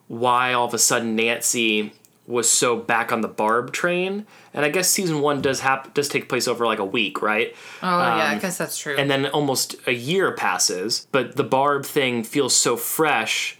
[0.07, 1.93] why all of a sudden Nancy
[2.25, 4.25] was so back on the Barb train.
[4.53, 7.55] And I guess season one does hap- does take place over like a week, right?
[7.81, 8.95] Oh, yeah, I um, guess that's true.
[8.95, 13.58] and then almost a year passes but the barb thing feels so fresh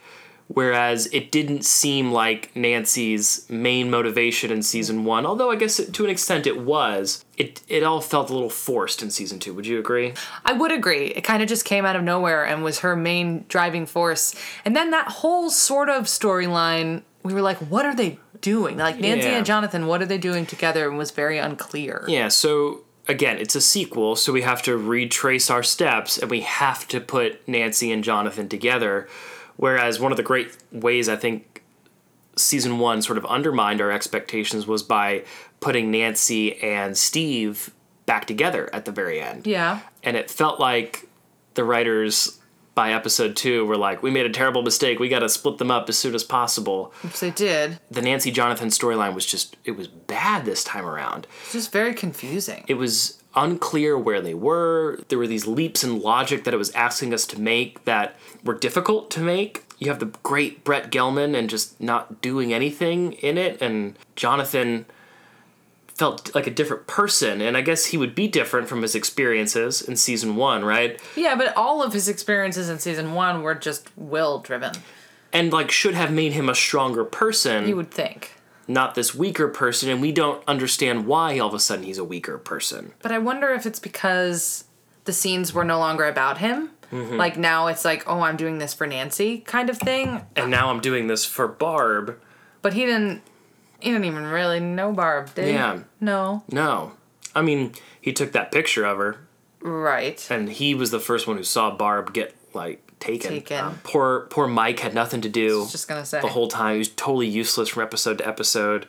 [0.52, 5.94] whereas it didn't seem like nancy's main motivation in season one although i guess it,
[5.94, 9.54] to an extent it was it, it all felt a little forced in season two
[9.54, 10.14] would you agree
[10.46, 11.06] I would agree.
[11.08, 14.34] It kind of just came out of nowhere and was her main driving force.
[14.66, 18.78] And then that whole sort of storyline, we were like, what are they doing?
[18.78, 19.38] Like Nancy Yeah.
[19.38, 20.88] and Jonathan, what are they doing together?
[20.90, 22.04] And was very unclear.
[22.08, 26.42] yeah so again it's a sequel so we have to retrace our steps and we
[26.42, 29.08] have to put nancy and jonathan together
[29.60, 31.64] whereas one of the great ways i think
[32.40, 35.24] season one sort of undermined our expectations was by
[35.60, 37.72] putting Nancy and Steve
[38.06, 39.46] back together at the very end.
[39.46, 39.82] Yeah.
[40.04, 41.08] And it felt like
[41.54, 42.40] the writers
[42.76, 45.00] by episode two were like, we made a terrible mistake.
[45.00, 46.94] We got to split them up as soon as possible.
[47.02, 47.80] Which they did.
[47.92, 51.28] The Nancy Jonathan storyline was just, it was bad this time around.
[51.44, 52.64] It's just very confusing.
[52.68, 55.00] It was unclear where they were.
[55.10, 58.56] There were these leaps in logic that it was asking us to make that were
[58.56, 59.66] difficult to make.
[59.78, 64.86] You have the great Brett Gelman and just not doing anything in it, and Jonathan
[65.96, 69.82] felt like a different person, and I guess he would be different from his experiences
[69.82, 71.00] in season one, right?
[71.16, 74.74] yeah, but all of his experiences in season one were just will driven,
[75.34, 78.34] And like should have made him a stronger person, you would think.
[78.70, 82.04] Not this weaker person, and we don't understand why all of a sudden he's a
[82.04, 82.94] weaker person.
[83.02, 84.64] But I wonder if it's because
[85.06, 86.70] the scenes were no longer about him.
[86.92, 87.18] Mm-hmm.
[87.18, 90.22] Like now it's like, oh, I'm doing this for Nancy kind of thing.
[90.36, 92.20] And now I'm doing this for Barb.
[92.62, 93.22] But he didn't.
[93.80, 95.52] He didn't even really know Barb, did he?
[95.52, 95.80] Yeah.
[96.02, 96.44] No.
[96.52, 96.94] No.
[97.36, 99.18] I mean, he took that picture of her,
[99.62, 100.26] Right.
[100.30, 103.32] and he was the first one who saw Barb get, like, taken.
[103.32, 103.58] Taken.
[103.60, 106.22] Um, poor, poor Mike had nothing to do Just gonna say.
[106.22, 106.74] the whole time.
[106.74, 108.88] He was totally useless from episode to episode.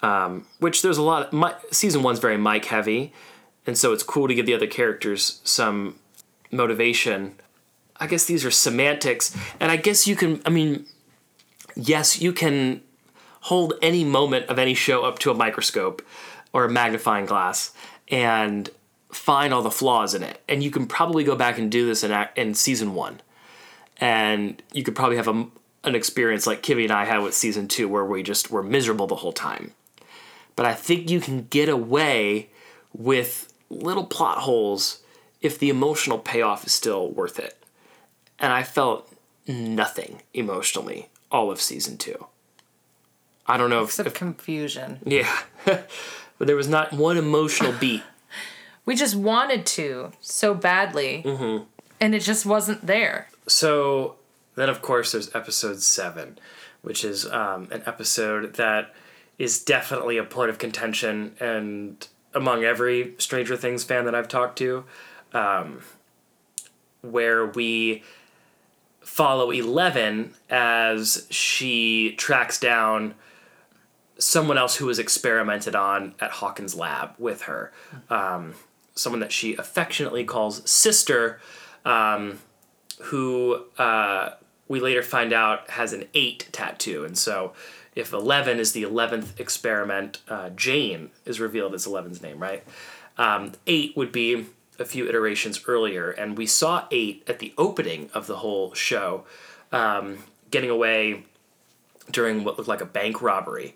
[0.00, 1.28] Um, which there's a lot.
[1.28, 3.12] Of, my, season one's very Mike heavy,
[3.66, 5.96] and so it's cool to give the other characters some
[6.50, 7.36] motivation.
[7.98, 10.42] I guess these are semantics, and I guess you can.
[10.44, 10.86] I mean,
[11.76, 12.82] yes, you can
[13.42, 16.02] hold any moment of any show up to a microscope
[16.52, 17.72] or a magnifying glass
[18.08, 18.70] and
[19.10, 20.40] find all the flaws in it.
[20.48, 23.20] And you can probably go back and do this in in season one,
[24.02, 25.46] and you could probably have a,
[25.84, 29.06] an experience like Kimmy and I had with season two, where we just were miserable
[29.06, 29.72] the whole time.
[30.56, 32.48] But I think you can get away
[32.92, 35.02] with little plot holes
[35.40, 37.56] if the emotional payoff is still worth it.
[38.38, 39.08] And I felt
[39.46, 42.26] nothing emotionally all of season two.
[43.46, 44.98] I don't know if, Except if confusion.
[45.04, 45.88] yeah, but
[46.38, 48.02] there was not one emotional beat.
[48.84, 51.64] We just wanted to so badly, Mm-hmm.
[52.00, 53.28] and it just wasn't there.
[53.46, 54.16] So
[54.54, 56.38] then, of course, there's episode seven,
[56.82, 58.94] which is um, an episode that
[59.38, 64.58] is definitely a point of contention and among every Stranger Things fan that I've talked
[64.58, 64.84] to,
[65.32, 65.80] um,
[67.02, 68.02] where we
[69.00, 73.14] follow Eleven as she tracks down
[74.18, 77.72] someone else who was experimented on at Hawkins' lab with her.
[78.08, 78.54] Um,
[78.94, 81.40] someone that she affectionately calls sister,
[81.84, 82.38] um,
[83.04, 84.30] who uh,
[84.68, 87.04] we later find out has an eight tattoo.
[87.04, 87.52] And so
[87.94, 92.64] if 11 is the 11th experiment, uh, Jane is revealed as 11's name, right?
[93.18, 94.46] Um, eight would be
[94.78, 96.10] a few iterations earlier.
[96.10, 99.24] And we saw eight at the opening of the whole show
[99.72, 100.18] um,
[100.50, 101.24] getting away
[102.10, 103.74] during what looked like a bank robbery.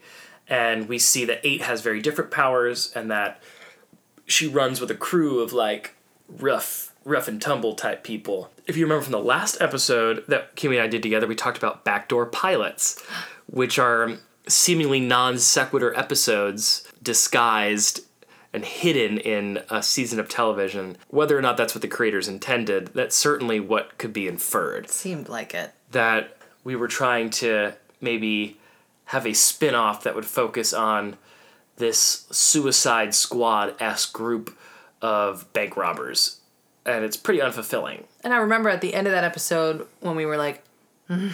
[0.48, 3.42] And we see that eight has very different powers and that
[4.26, 5.94] she runs with a crew of like
[6.28, 8.50] rough rough and tumble type people.
[8.66, 11.56] If you remember from the last episode that Kimmy and I did together, we talked
[11.56, 13.02] about backdoor pilots,
[13.46, 18.00] which are seemingly non sequitur episodes disguised
[18.52, 20.96] and hidden in a season of television.
[21.08, 24.90] Whether or not that's what the creators intended, that's certainly what could be inferred.
[24.90, 25.72] Seemed like it.
[25.92, 28.58] That we were trying to maybe
[29.06, 31.16] have a spin off that would focus on
[31.76, 34.56] this Suicide Squad esque group
[35.00, 36.35] of bank robbers.
[36.86, 38.04] And it's pretty unfulfilling.
[38.22, 40.62] And I remember at the end of that episode when we were like,
[41.10, 41.32] "Mhm."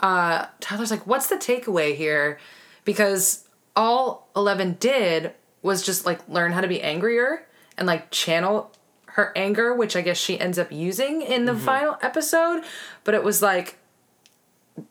[0.00, 2.38] uh, Tyler's like, what's the takeaway here?
[2.84, 3.44] Because
[3.76, 8.72] all Eleven did was just like learn how to be angrier and like channel
[9.06, 12.62] her anger, which I guess she ends up using in the final episode.
[13.04, 13.76] But it was like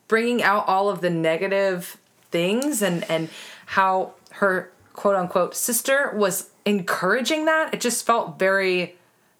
[0.08, 1.98] bringing out all of the negative
[2.30, 3.30] things and and
[3.66, 7.74] how her quote unquote sister was encouraging that.
[7.74, 8.96] It just felt very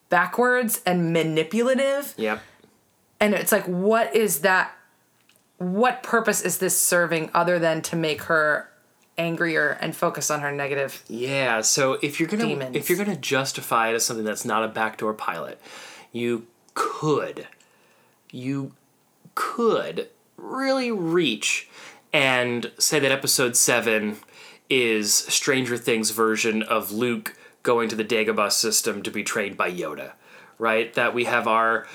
[0.10, 2.42] backwards and manipulative Yep.
[3.20, 4.72] and it's like what is that
[5.58, 8.70] what purpose is this serving other than to make her
[9.18, 12.76] angrier and focus on her negative Yeah, so if you're gonna Demons.
[12.76, 15.60] if you're gonna justify it as something that's not a backdoor pilot,
[16.12, 17.48] you could
[18.32, 18.72] you
[19.36, 21.68] could really reach
[22.14, 24.18] and say that episode seven
[24.70, 29.72] is Stranger Things version of Luke going to the Dagobah system to be trained by
[29.72, 30.14] Yoda,
[30.58, 30.94] right?
[30.94, 31.88] That we have our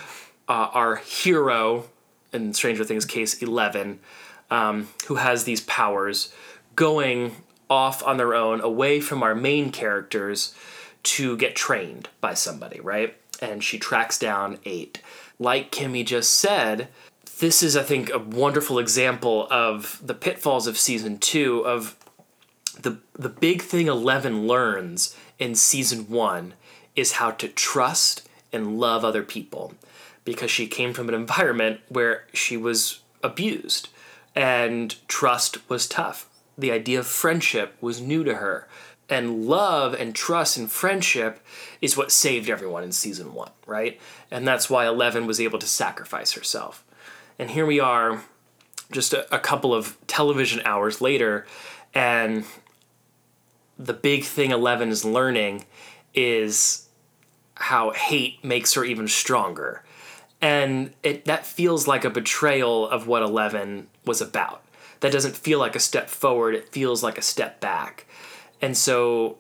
[0.49, 1.87] uh, our hero
[2.33, 4.01] in Stranger Things case Eleven,
[4.51, 6.33] um, who has these powers,
[6.77, 7.37] going
[7.71, 10.55] off on their own away from our main characters
[11.03, 13.17] to get trained by somebody, right?
[13.41, 15.01] And she tracks down eight.
[15.39, 16.89] Like Kimmy just said,
[17.41, 21.97] this is, I think, a wonderful example of the pitfalls of season two of
[22.81, 26.55] the the big thing Eleven learns in season one
[26.97, 29.75] is how to trust and love other people
[30.25, 33.89] because she came from an environment where she was abused
[34.35, 36.29] and trust was tough.
[36.57, 38.69] The idea of friendship was new to her.
[39.09, 41.41] And love and trust and friendship
[41.83, 44.01] is what saved everyone in season one, right?
[44.31, 46.83] And that's why Eleven was able to sacrifice herself.
[47.39, 48.23] And here we are,
[48.91, 51.47] just a, a couple of television hours later,
[51.93, 52.45] and
[53.79, 55.65] the big thing Eleven is learning
[56.15, 56.89] is
[57.57, 59.85] how hate makes her even stronger.
[60.41, 64.63] And it that feels like a betrayal of what Eleven was about.
[65.01, 68.07] That doesn't feel like a step forward, it feels like a step back.
[68.61, 69.39] And so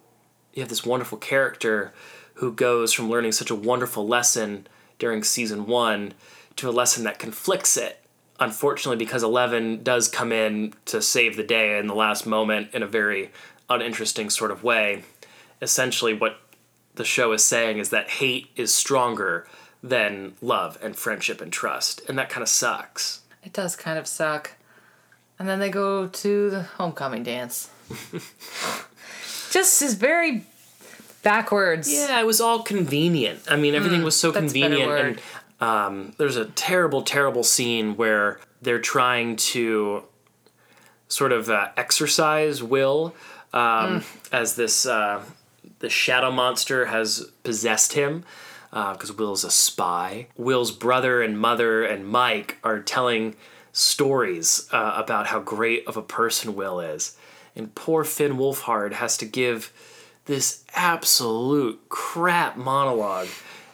[0.52, 1.92] you have this wonderful character
[2.34, 4.66] who goes from learning such a wonderful lesson
[4.98, 6.12] during season one
[6.56, 8.00] to a lesson that conflicts it.
[8.40, 12.82] Unfortunately, because Eleven does come in to save the day in the last moment in
[12.82, 13.30] a very
[13.68, 15.05] uninteresting sort of way.
[15.62, 16.38] Essentially, what
[16.94, 19.46] the show is saying is that hate is stronger
[19.83, 22.03] than love and friendship and trust.
[22.09, 23.20] And that kind of sucks.
[23.42, 24.53] it does kind of suck
[25.38, 27.68] and then they go to the homecoming dance
[29.50, 30.44] just is very
[31.22, 33.40] backwards Yeah, it was all convenient.
[33.50, 35.20] I mean, everything was so Mm, a better convenient.
[35.61, 40.05] And um, there's a terrible, terrible scene where they're trying to
[41.09, 43.14] sort of uh, exercise Will
[43.54, 44.04] um, Mm.
[44.32, 45.22] as this uh,
[45.78, 48.24] the shadow monster has possessed him.
[48.70, 50.26] Because Will's a spy.
[50.36, 53.36] Will's brother and mother and Mike are telling
[53.72, 57.16] stories uh, about how great of a person Will is.
[57.54, 59.72] And poor Finn Wolfhard has to give
[60.24, 63.28] this absolute crap monologue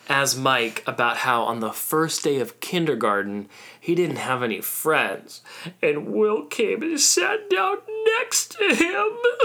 [0.06, 3.48] as Mike about how on the first day of kindergarten
[3.80, 5.40] he didn't have any friends
[5.80, 7.78] and Will came and sat down
[8.18, 9.08] next to him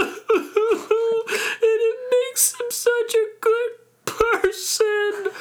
[1.66, 3.70] and it makes him such a good
[4.04, 5.32] person.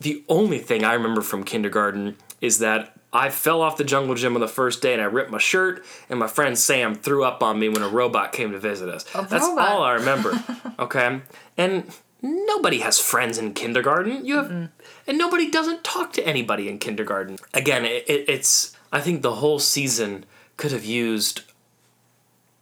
[0.00, 4.34] The only thing I remember from kindergarten is that I fell off the jungle gym
[4.34, 7.42] on the first day and I ripped my shirt, and my friend Sam threw up
[7.42, 9.04] on me when a robot came to visit us.
[9.04, 9.68] That's robot.
[9.68, 10.32] all I remember.
[10.80, 11.20] okay?
[11.56, 14.24] And nobody has friends in kindergarten.
[14.26, 17.38] You have, and nobody doesn't talk to anybody in kindergarten.
[17.54, 20.24] Again, it, it, it's, I think the whole season
[20.56, 21.42] could have used,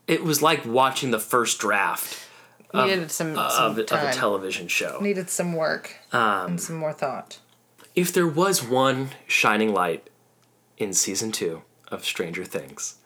[0.07, 2.19] it was like watching the first draft
[2.75, 4.99] needed some, of, some of a television show.
[5.01, 7.39] needed some work and some more thought
[7.95, 10.09] If there was one shining light
[10.79, 12.97] in season two of Stranger Things,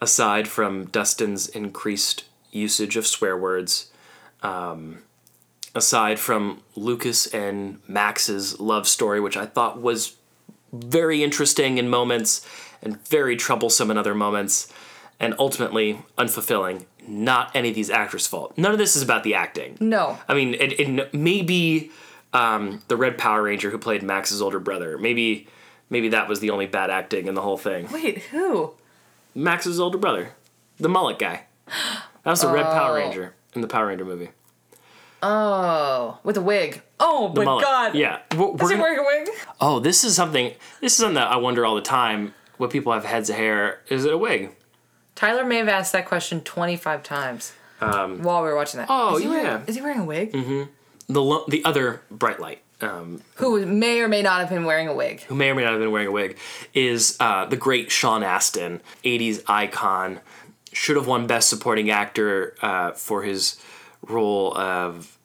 [0.00, 3.90] aside from Dustin's increased usage of swear words,
[4.42, 5.02] um,
[5.74, 10.16] aside from Lucas and Max's love story, which I thought was
[10.72, 12.46] very interesting in moments
[12.82, 14.72] and very troublesome in other moments,
[15.20, 16.86] and ultimately unfulfilling.
[17.06, 18.56] Not any of these actors' fault.
[18.58, 19.76] None of this is about the acting.
[19.80, 21.90] no I mean, it, it maybe
[22.32, 24.96] um, the Red Power Ranger who played Max's older brother.
[24.98, 25.46] Maybe
[25.88, 27.88] maybe that was the only bad acting in the whole thing.
[27.92, 28.74] Wait, who?
[29.34, 30.34] Max's older brother,
[30.78, 31.44] the mullet guy.
[32.24, 32.94] That was the Red Power Oh.
[32.96, 34.30] Ranger in the Power Ranger movie.
[35.22, 36.82] Oh, with a wig.
[36.98, 37.64] Oh The my mullet.
[37.64, 37.94] god.
[37.94, 38.20] Yeah.
[38.36, 39.28] We're, we're Is he wearing a wig?
[39.60, 40.52] oh, this is something.
[40.80, 42.34] This is something that I wonder all the time.
[42.56, 44.54] What people have heads of hair, is it a wig?
[45.20, 48.86] Tyler may have asked that question 25 times while we were watching that.
[48.88, 49.62] oh, is he wearing, yeah.
[49.66, 50.32] Is he wearing a wig?
[50.32, 52.62] The lo- the other bright light.
[52.80, 55.20] Um, Who may or may not have been wearing a wig.
[55.24, 56.38] who may or may not have been wearing a wig,
[56.72, 60.20] is uh, the great Sean Astin, 80s icon.
[60.72, 63.60] Should have won Best Supporting Actor uh, for his
[64.00, 65.18] role of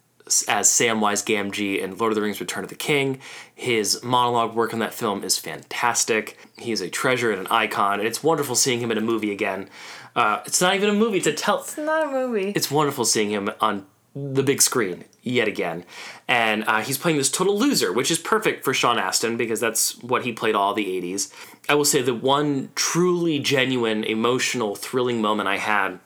[0.50, 3.20] as Samwise Gamgee in Lord of the Rings: Return of the King.
[3.54, 6.38] His monologue work in that film is fantastic.
[6.58, 9.32] He is a treasure and an icon, and it's wonderful seeing him in a movie
[9.32, 9.70] again.
[10.16, 11.60] Uh, it's not even a movie; it's a tell.
[11.60, 12.52] It's not a movie.
[12.56, 15.84] It's wonderful seeing him on the big screen yet again.
[16.28, 20.02] And uh, he's playing this total loser, which is perfect for Sean Astin because that's
[20.02, 21.34] what he played all the 80s.
[21.68, 26.00] I will say the one truly genuine, emotional, thrilling moment I had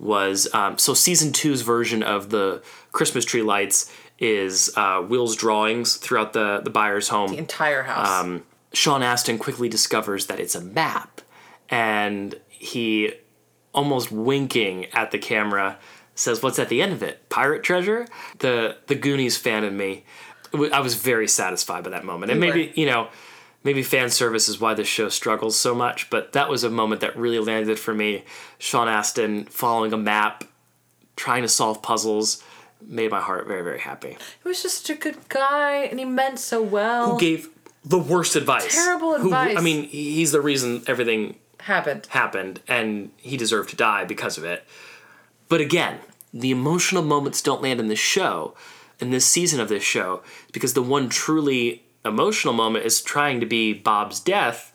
[0.00, 5.96] was um, so season two's version of the Christmas tree lights is uh, Will's drawings
[5.96, 7.30] throughout the, the buyer's home.
[7.30, 8.08] the entire house.
[8.24, 8.42] Um,
[8.74, 11.20] Sean Astin quickly discovers that it's a map,
[11.68, 13.12] and he,
[13.72, 15.78] almost winking at the camera,
[16.14, 17.28] says, "What's at the end of it?
[17.28, 18.06] Pirate treasure?"
[18.38, 20.04] The the Goonies fan in me,
[20.72, 23.08] I was very satisfied by that moment, and maybe you know.
[23.66, 27.00] Maybe fan service is why this show struggles so much, but that was a moment
[27.00, 28.24] that really landed for me.
[28.58, 30.44] Sean Astin following a map,
[31.16, 32.42] trying to solve puzzles,
[32.86, 34.18] made my heart very, very happy.
[34.42, 37.12] he was just such a good guy and he meant so well.
[37.12, 37.48] Who gave
[37.84, 38.74] the worst advice?
[38.74, 39.56] Terrible Who- advice.
[39.56, 42.06] I mean, he's the reason everything happened.
[42.10, 44.64] happened, and he deserved to die because of it.
[45.48, 45.98] But again,
[46.32, 48.54] the emotional moments don't land in this show,
[49.00, 53.46] in this season of this show, because the one truly emotional moment is trying to
[53.46, 54.72] be Bob's death,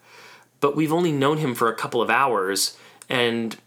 [0.62, 2.78] but we've only known him for a couple of hours,
[3.10, 3.58] and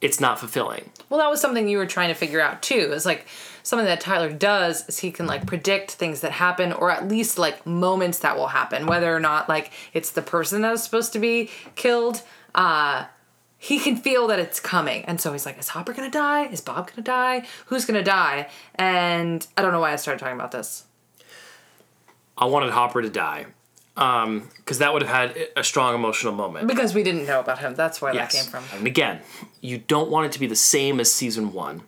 [0.00, 0.90] it's not fulfilling.
[1.08, 2.92] Well, that was something you were trying to figure out too.
[2.92, 3.26] Is like
[3.62, 7.38] something that Tyler does is he can like predict things that happen, or at least
[7.38, 11.12] like moments that will happen, whether or not like it's the person that is supposed
[11.12, 12.22] to be killed.
[12.54, 13.06] Uh,
[13.56, 16.46] he can feel that it's coming, and so he's like, "Is Hopper gonna die?
[16.46, 17.46] Is Bob gonna die?
[17.66, 20.84] Who's gonna die?" And I don't know why I started talking about this.
[22.36, 23.46] I wanted Hopper to die,
[23.94, 26.66] because that would have had a strong emotional moment.
[26.66, 27.74] Because we didn't know about him.
[27.74, 28.32] That's where Yes.
[28.32, 28.64] that came from.
[28.78, 29.20] And again,
[29.60, 31.82] you don't want it to be the same as season one,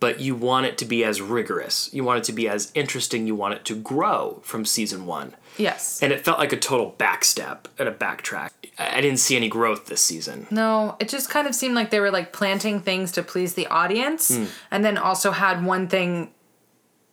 [0.00, 1.90] but you want it to be as rigorous.
[1.92, 3.26] You want it to be as interesting.
[3.26, 5.34] You want it to grow from season one.
[5.56, 6.00] Yes.
[6.02, 8.50] And it felt like a total backstep and a backtrack.
[8.78, 10.46] I didn't see any growth this season.
[10.52, 13.66] No, it just kind of seemed like they were like planting things to please the
[13.66, 14.44] audience Hmm.
[14.70, 16.30] and then also had one thing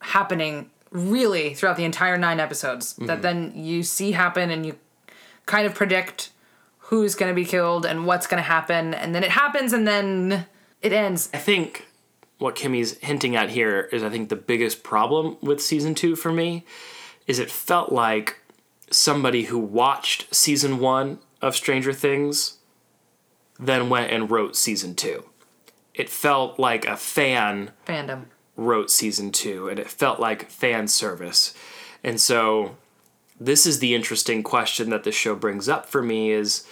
[0.01, 3.05] happening really throughout the entire 9 episodes Mm-hmm.
[3.07, 4.77] that then you see happen and you
[5.45, 6.29] kind of predict
[6.77, 9.87] who's going to be killed and what's going to happen and then it happens and
[9.87, 10.45] then
[10.81, 11.29] it ends.
[11.33, 11.87] I think
[12.37, 16.31] what Kimmy's hinting at here is I think the biggest problem with season two for
[16.31, 16.65] me
[17.27, 18.41] is it felt like
[18.91, 22.57] somebody who watched season one of Stranger Things
[23.59, 25.25] then went and wrote season two.
[25.93, 28.25] It felt like a fan Fandom.
[28.57, 31.53] wrote season two, and it felt like fan service.
[32.03, 32.75] And so,
[33.39, 36.65] this is the interesting question that the show brings up for me is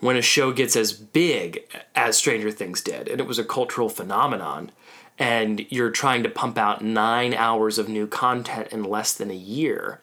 [0.00, 3.88] when a show gets as big as Stranger Things did, and it was a cultural
[3.88, 4.70] phenomenon,
[5.20, 9.34] and you're trying to pump out nine hours of new content in less than a
[9.34, 10.00] year,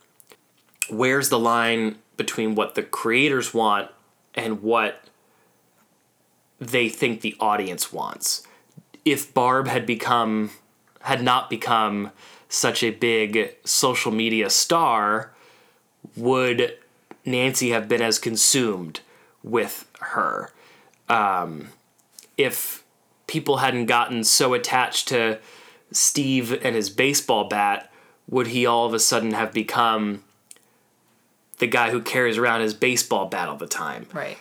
[0.89, 3.89] where's the line between what the creators want
[4.35, 5.03] and what
[6.59, 8.43] they think the audience wants?
[9.03, 10.51] If Barb had become
[11.01, 12.11] had not become
[12.47, 15.31] such a big social media star,
[16.15, 16.77] would
[17.25, 18.99] Nancy have been as consumed
[19.41, 20.51] with her?
[21.09, 21.69] Um,
[22.37, 22.76] if
[23.27, 25.39] people hadn't gotten so attached to
[25.91, 27.91] Steve and his baseball bat,
[28.29, 30.23] would he all of a sudden have become
[31.59, 34.07] the guy who carries around his baseball bat all the time?
[34.13, 34.37] Right.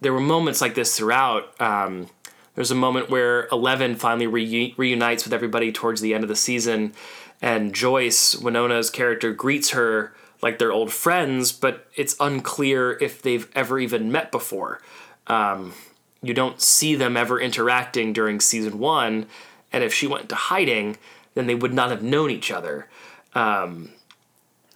[0.00, 1.60] there were moments like this throughout.
[1.60, 2.08] Um,
[2.54, 6.36] there's a moment where Eleven finally reu- reunites with everybody towards the end of the
[6.36, 6.92] season,
[7.40, 13.48] and Joyce, Winona's character, greets her like they're old friends, but it's unclear if they've
[13.54, 14.80] ever even met before.
[15.26, 15.74] Um,
[16.22, 19.26] you don't see them ever interacting during season one,
[19.72, 20.96] and if she went into hiding,
[21.34, 22.88] then they would not have known each other.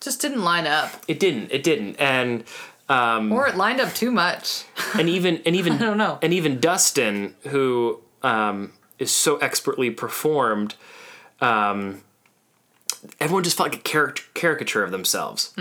[0.01, 0.90] Just didn't line up.
[1.07, 1.53] It didn't.
[1.53, 1.97] It didn't.
[2.01, 2.45] And
[2.88, 4.64] Or it lined up too much.
[4.99, 6.18] and even and even I don't know.
[6.22, 10.74] and even Dustin, who um, is so expertly performed,
[11.40, 12.03] um,
[13.20, 15.53] everyone just felt like a caric- caricature of themselves.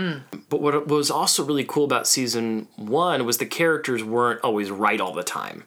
[0.48, 5.00] But what was also really cool about season one was the characters weren't always right
[5.00, 5.64] all the time.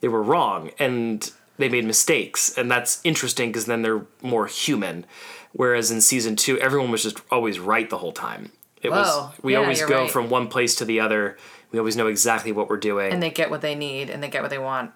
[0.00, 5.06] They were wrong and they made mistakes, and that's interesting because then they're more human.
[5.52, 8.52] Whereas in season two, everyone was just always right the whole time.
[8.82, 8.98] It Whoa.
[8.98, 10.10] was we Yeah, always go right.
[10.10, 11.38] from one place to the other.
[11.72, 13.10] We always know exactly what we're doing.
[13.12, 14.92] And they get what they need and they get what they want.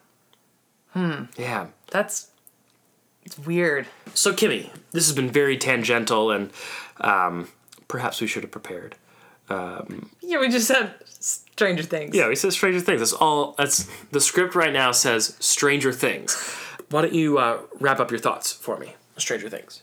[0.92, 1.68] Hmm yeah.
[1.90, 2.28] That's
[3.24, 3.86] it's weird.
[4.14, 6.50] So Kimmy, this has been very tangential, and
[7.00, 7.48] um,
[7.88, 8.96] perhaps we should have prepared.
[9.50, 12.14] Yeah, we just said Stranger Things.
[12.14, 13.00] Yeah, we said Stranger Things.
[13.00, 13.54] That's all.
[13.58, 16.36] That's the script right now says Stranger Things.
[16.90, 18.94] Why don't you uh, wrap up your thoughts for me?
[19.16, 19.82] Stranger Things,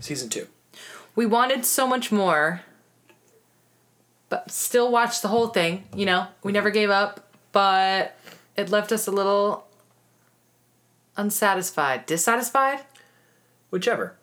[0.00, 0.46] season two.
[1.14, 2.62] We wanted so much more,
[4.28, 5.84] but still watched the whole thing.
[5.94, 8.16] You know, we never gave up, but
[8.56, 9.66] it left us a little
[11.16, 12.06] unsatisfied.
[12.06, 12.80] Dissatisfied?
[13.70, 14.16] Whichever.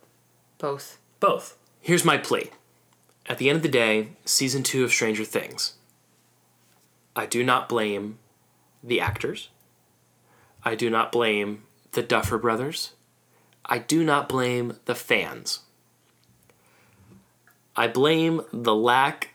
[0.57, 0.97] Both.
[1.19, 1.57] Both.
[1.81, 2.49] Here's my plea.
[3.27, 5.73] At the end of the day, season two of Stranger Things.
[7.15, 8.19] I do not blame
[8.83, 9.49] the actors.
[10.63, 11.63] I do not blame
[11.93, 12.91] the Duffer Brothers.
[13.65, 15.61] I do not blame the fans.
[17.75, 19.29] I blame the lack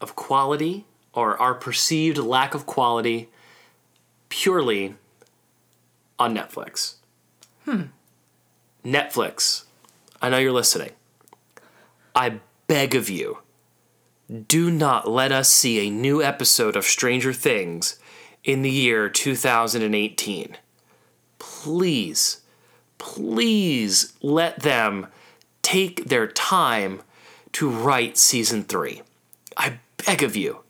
[0.00, 3.28] of quality or our perceived lack of quality
[4.28, 4.94] purely
[6.18, 6.94] on Netflix.
[7.64, 7.84] Hmm.
[8.84, 9.64] Netflix,
[10.22, 10.92] I know you're listening.
[12.14, 12.40] I
[12.70, 13.38] beg of you,
[14.46, 17.98] do not let us see a new episode of Stranger Things
[18.44, 20.56] in the year 2018.
[21.40, 22.42] Please,
[22.96, 25.08] please let them
[25.62, 27.02] take their time
[27.50, 29.02] to write season three.
[29.56, 30.60] I beg of you.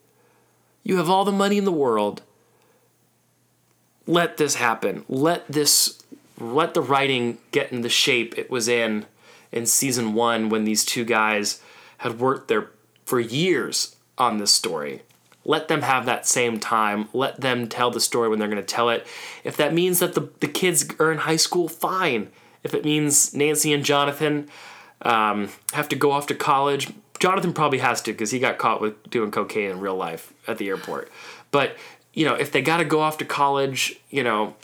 [0.83, 2.23] You have all the money in the world.
[4.07, 5.05] Let this happen.
[5.07, 6.03] Let this
[6.39, 9.05] let the writing get in the shape it was in
[9.53, 11.61] in season one when these two guys
[12.01, 12.71] had worked there
[13.05, 15.03] for years on this story.
[15.45, 17.09] Let them have that same time.
[17.13, 19.07] Let them tell the story when they're going to tell it.
[19.45, 22.31] If that means that the, the kids are in high school, fine.
[22.63, 24.49] If it means Nancy and Jonathan
[25.03, 28.81] um, have to go off to college, Jonathan probably has to because he got caught
[28.81, 31.11] with doing cocaine in real life at the airport.
[31.51, 31.77] But,
[32.15, 34.57] you know, if they got to go off to college, you know,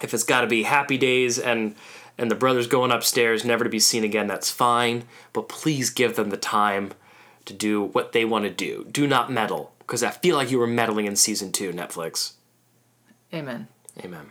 [0.00, 1.74] if it's got to be happy days and
[2.18, 6.16] and the brothers going upstairs never to be seen again that's fine but please give
[6.16, 6.92] them the time
[7.44, 10.58] to do what they want to do do not meddle because i feel like you
[10.58, 12.32] were meddling in season two netflix
[13.34, 13.68] Amen.
[14.04, 14.30] amen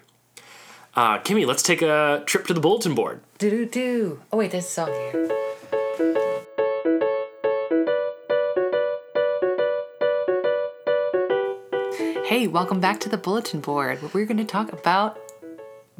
[0.96, 4.22] uh, kimmy let's take a trip to the bulletin board Do do do.
[4.32, 5.28] Oh wait, there's a song here.
[12.26, 14.02] Hey, welcome back to the bulletin board.
[14.02, 15.21] Where we're going to talk about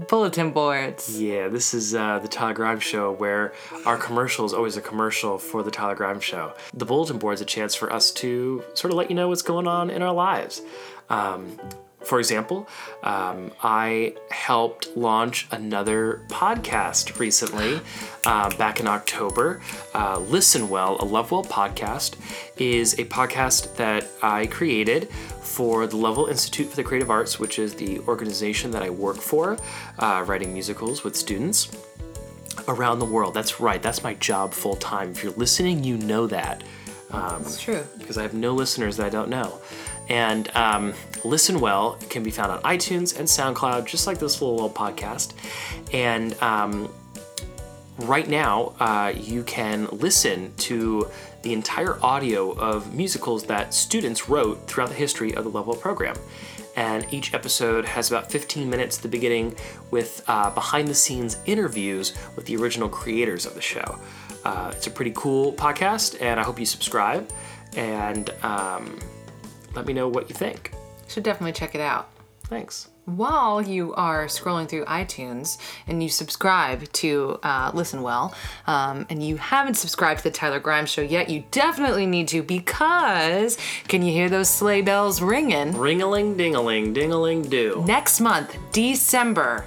[0.08, 1.22] bulletin boards.
[1.22, 3.54] yeah this is uh, the tyler grimes show where
[3.86, 7.42] our commercial is always a commercial for the tyler grimes show the bulletin board is
[7.42, 10.14] a chance for us to sort of let you know what's going on in our
[10.14, 10.62] lives
[11.10, 11.58] um,
[12.04, 12.68] for example,
[13.04, 17.80] um, I helped launch another podcast recently,
[18.26, 19.62] uh, back in October.
[19.94, 22.16] Uh, Listen Well, a Lovewell podcast,
[22.58, 27.60] is a podcast that I created for the Lovewell Institute for the Creative Arts, which
[27.60, 29.58] is the organization that I work for,
[30.00, 31.70] uh, writing musicals with students
[32.68, 33.34] around the world.
[33.34, 35.12] That's right, that's my job full time.
[35.12, 36.64] If you're listening, you know that
[37.42, 37.84] It's true.
[37.98, 39.60] because I have no listeners that I don't know.
[40.10, 40.94] And um,
[41.24, 45.34] Listen Well can be found on iTunes and SoundCloud, just like this little, little podcast.
[45.94, 46.92] And um,
[48.00, 51.10] right now, uh, you can listen to
[51.44, 56.16] the entire audio of musicals that students wrote throughout the history of the Lovewell program.
[56.76, 59.56] And each episode has about 15 minutes at the beginning
[59.92, 63.98] with uh, behind the scenes interviews with the original creators of the show.
[64.46, 67.30] Uh, it's a pretty cool podcast, and I hope you subscribe
[67.76, 69.00] and um,
[69.76, 70.72] let me know what you think.
[71.08, 72.10] Should definitely check it out.
[72.44, 72.90] Thanks.
[73.06, 75.58] While you are scrolling through iTunes
[75.88, 78.36] and you subscribe to uh, Listen Well,
[78.68, 82.44] um, and you haven't subscribed to the Tyler Grimes Show yet, you definitely need to
[82.44, 83.58] because
[83.88, 85.76] can you hear those sleigh bells ringing?
[85.78, 87.84] Ring a ling ding a ling ding a ling do.
[87.88, 89.66] Next month, December,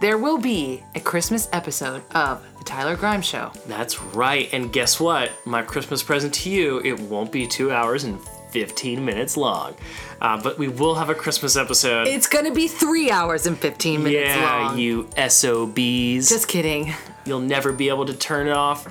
[0.00, 3.52] there will be a Christmas episode of the Tyler Grimes Show.
[3.66, 4.48] That's right.
[4.52, 5.30] And guess what?
[5.46, 8.18] My Christmas present to you, it won't be two hours and
[8.56, 9.74] 15 minutes long.
[10.18, 12.08] Uh, but we will have a Christmas episode.
[12.08, 14.78] It's gonna be three hours and 15 minutes yeah, long.
[14.78, 16.30] you SOBs.
[16.30, 16.94] Just kidding.
[17.26, 18.86] You'll never be able to turn it off.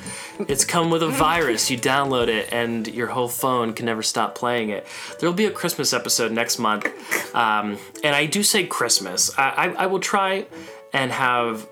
[0.48, 1.72] It's come with a virus.
[1.72, 4.86] You download it, and your whole phone can never stop playing it.
[5.20, 6.86] There'll be a Christmas episode next month.
[7.34, 9.36] Um, and I do say Christmas.
[9.38, 10.46] I, I, I will try
[10.94, 11.68] and have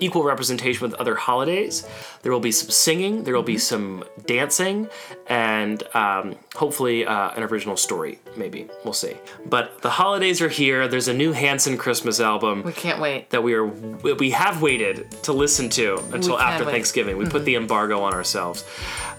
[0.00, 1.86] equal representation with other holidays.
[2.22, 4.88] There will be some singing, there will be some dancing,
[5.28, 8.68] and um, hopefully uh, an original story, maybe.
[8.84, 9.14] We'll see.
[9.46, 10.88] But the holidays are here.
[10.88, 13.30] There's a new Hanson Christmas album We can't wait.
[13.30, 16.72] that we are we have waited to listen to until after wait.
[16.72, 17.16] Thanksgiving.
[17.16, 18.64] We put the embargo on ourselves.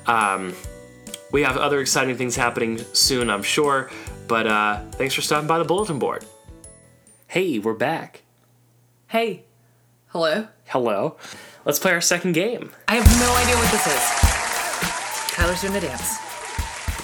[0.07, 0.53] Um,
[1.31, 3.89] we have other exciting things happening soon, I'm sure.
[4.27, 6.25] But uh, thanks for stopping by the bulletin board.
[7.27, 8.23] Hey, we're back.
[9.07, 9.43] Hey.
[10.07, 10.47] Hello?
[10.69, 11.15] Hello.
[11.65, 12.69] Let's play our second game.
[12.87, 15.33] I have no idea what this is.
[15.33, 16.19] Tyler's doing the dance.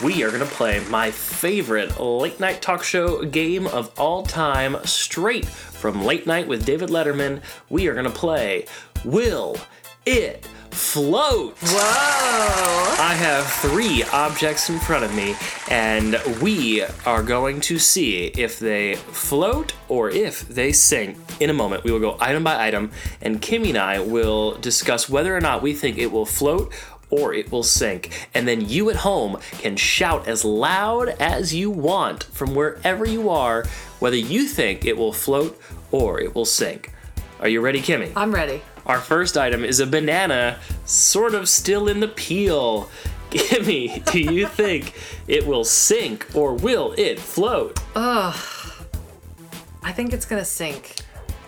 [0.04, 4.78] We are going to play my favorite late night talk show game of all time,
[4.84, 7.42] straight from Late Night with David Letterman.
[7.72, 8.68] We are going to play
[9.04, 9.58] Will
[10.06, 11.56] It Float?
[11.62, 13.02] Whoa.
[13.02, 15.36] I have three objects in front of me,
[15.70, 21.18] and we are going to see if they float or if they sink.
[21.40, 25.10] In a moment, we will go item by item, and Kimmy and I will discuss
[25.10, 26.74] whether or not we think it will float
[27.10, 28.28] or it will sink.
[28.34, 33.30] And then you at home can shout as loud as you want from wherever you
[33.30, 33.66] are
[34.00, 35.60] whether you think it will float
[35.92, 36.92] or it will sink.
[37.40, 38.12] Are you ready, Kimmy?
[38.16, 38.62] I'm ready.
[38.86, 42.90] Our first item is a banana, sort of still in the peel.
[43.30, 44.94] Kimmy, do you think
[45.28, 47.80] it will sink or will it float?
[47.96, 50.96] I think it's gonna sink.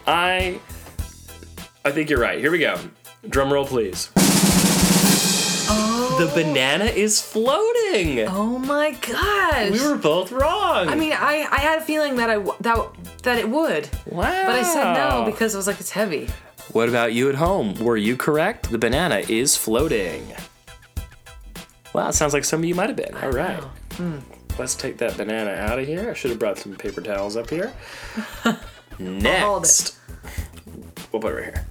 [0.05, 0.59] I
[1.85, 2.39] I think you're right.
[2.39, 2.77] Here we go.
[3.29, 4.09] Drum roll please.
[6.17, 6.31] The oh.
[6.33, 8.27] banana is floating.
[8.27, 9.71] Oh my gosh.
[9.71, 10.87] We were both wrong.
[10.89, 12.77] I mean, I, I had a feeling that I that
[13.27, 14.21] that it would, wow.
[14.21, 16.29] but I said no because I was like it's heavy.
[16.71, 17.75] What about you at home?
[17.75, 18.71] Were you correct?
[18.71, 20.33] The banana is floating.
[21.93, 23.13] Wow, it sounds like some of you might have been.
[23.15, 23.61] All right.
[23.93, 24.19] Hmm.
[24.57, 26.09] Let's take that banana out of here.
[26.09, 27.73] I should have brought some paper towels up here.
[28.99, 29.97] Next.
[31.11, 31.65] We'll put it right here.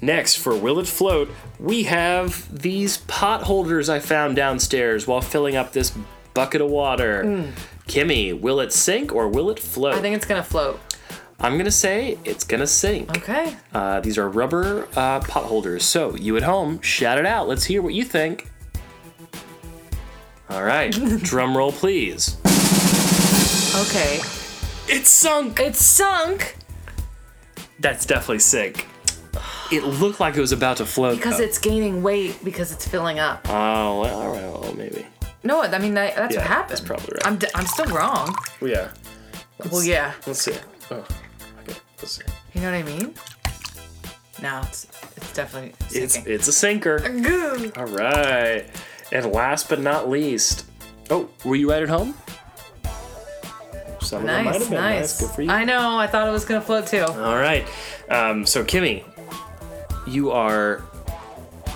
[0.00, 1.28] Next, for Will It Float,
[1.58, 5.92] we have these pot holders I found downstairs while filling up this
[6.34, 7.24] bucket of water.
[7.24, 7.50] Hmm.
[7.86, 9.94] Kimmy, will it sink or will it float?
[9.94, 10.80] I think it's gonna float.
[11.38, 13.16] I'm gonna say it's gonna sink.
[13.18, 13.56] Okay.
[13.72, 15.84] Uh, these are rubber uh, pot holders.
[15.84, 17.46] So, you at home, shout it out.
[17.48, 18.50] Let's hear what you think.
[20.48, 20.90] All right,
[21.22, 22.36] drum roll, please.
[23.76, 24.20] Okay.
[24.88, 25.58] It's sunk.
[25.60, 26.56] It's sunk
[27.80, 28.86] That's definitely sink.
[29.72, 31.16] It looked like it was about to float.
[31.16, 31.44] because though.
[31.44, 33.46] it's gaining weight because it's filling up.
[33.48, 35.04] Oh, well, all right, well, maybe.
[35.46, 36.70] No, I mean that, that's Yeah, what happened.
[36.70, 37.26] that's probably right.
[37.26, 38.34] I'm, d- I'm still wrong.
[38.60, 38.88] Well, yeah.
[39.70, 40.12] well, yeah.
[40.26, 40.54] Let's see.
[40.90, 41.78] Oh, okay.
[41.98, 42.22] Let's see.
[42.54, 43.14] You know what I mean?
[44.42, 44.86] No, it's
[45.16, 46.32] it's definitely It's sinking.
[46.32, 46.98] it's it's a sinker.
[46.98, 47.72] Goo.
[47.76, 48.64] All right.
[49.12, 50.66] And last but not least,
[51.10, 52.14] oh, were you right at home?
[54.00, 55.20] Some of them might Nice, been nice.
[55.20, 55.50] Good for you.
[55.50, 55.98] I know.
[55.98, 57.02] I thought it was gonna float too.
[57.04, 57.66] All right.
[58.10, 59.04] Um, so Kimmy,
[60.06, 60.82] you are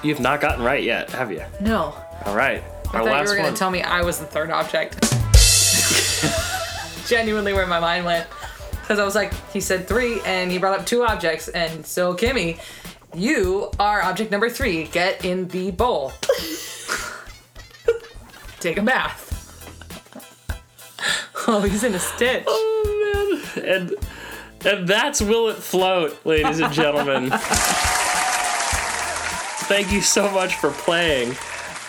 [0.02, 1.42] you have not gotten right yet, have you?
[1.60, 1.94] No.
[2.26, 2.62] All right.
[2.92, 5.00] I Our thought last you were gonna tell me I was the third object.
[7.08, 8.26] Genuinely, where my mind went,
[8.80, 12.14] because I was like, he said three, and he brought up two objects, and so
[12.14, 12.58] Kimmy,
[13.14, 14.84] you are object number three.
[14.84, 16.12] Get in the bowl.
[18.60, 19.28] Take a bath.
[21.46, 22.44] Oh, he's in a stitch.
[22.46, 23.64] oh man.
[23.64, 23.94] And
[24.64, 27.30] and that's Will It Float, ladies and gentlemen.
[29.66, 31.34] Thank you so much for playing.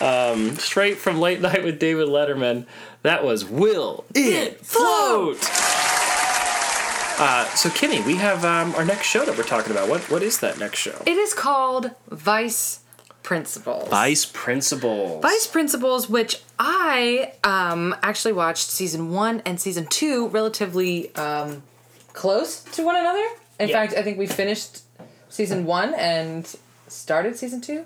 [0.02, 2.66] Um, straight from Late Night with David Letterman.
[3.02, 5.38] That was Will It Float.
[7.20, 9.88] Uh, so Kimmy, we have um, our next show that we're talking about.
[9.88, 11.00] What what is that next show?
[11.06, 12.80] It is called Vice
[13.22, 13.88] Principals.
[13.90, 15.22] Vice Principals.
[15.22, 21.62] Vice Principals, which I um, actually watched season one and season two relatively um,
[22.12, 23.24] close to one another.
[23.60, 23.76] In Yeah.
[23.86, 24.80] fact, I think we finished
[25.28, 26.52] season one and
[26.92, 27.84] started season two.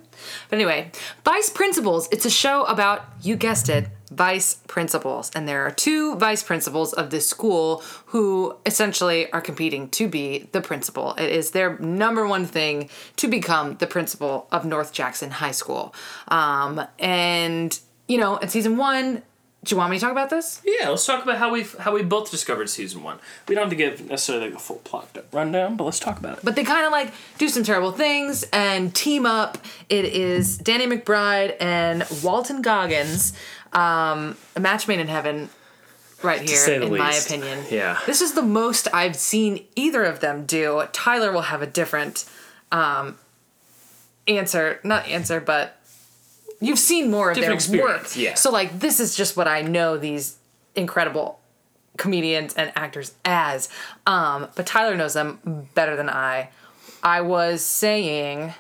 [0.48, 0.90] But anyway,
[1.24, 5.30] Vice Principals, it's a show about, you guessed it, vice principals.
[5.34, 10.48] And there are two vice principals of this school who essentially are competing to be
[10.52, 11.14] the principal.
[11.14, 15.94] It is their number one thing to become the principal of North Jackson High School.
[16.28, 19.22] Um, and, you know, in season one,
[19.66, 20.62] do you want me to talk about this?
[20.64, 23.18] Yeah, let's talk about how we how we both discovered season one.
[23.48, 26.38] We don't have to give necessarily like a full plot rundown, but let's talk about
[26.38, 26.44] it.
[26.44, 29.58] But they kind of like do some terrible things and team up.
[29.88, 33.32] It is Danny McBride and Walton Goggins,
[33.72, 35.50] um, a match made in heaven,
[36.22, 37.64] right here, in my opinion.
[37.68, 37.98] Yeah.
[38.06, 40.84] This is the most I've seen either of them do.
[40.92, 42.24] Tyler will have a different
[42.70, 43.18] um,
[44.28, 45.75] answer, not answer, but
[46.60, 48.16] you've seen more of Different their work.
[48.16, 48.34] yeah.
[48.34, 50.36] So like this is just what I know these
[50.74, 51.40] incredible
[51.96, 53.68] comedians and actors as.
[54.06, 56.50] Um, but Tyler knows them better than I.
[57.02, 58.54] I was saying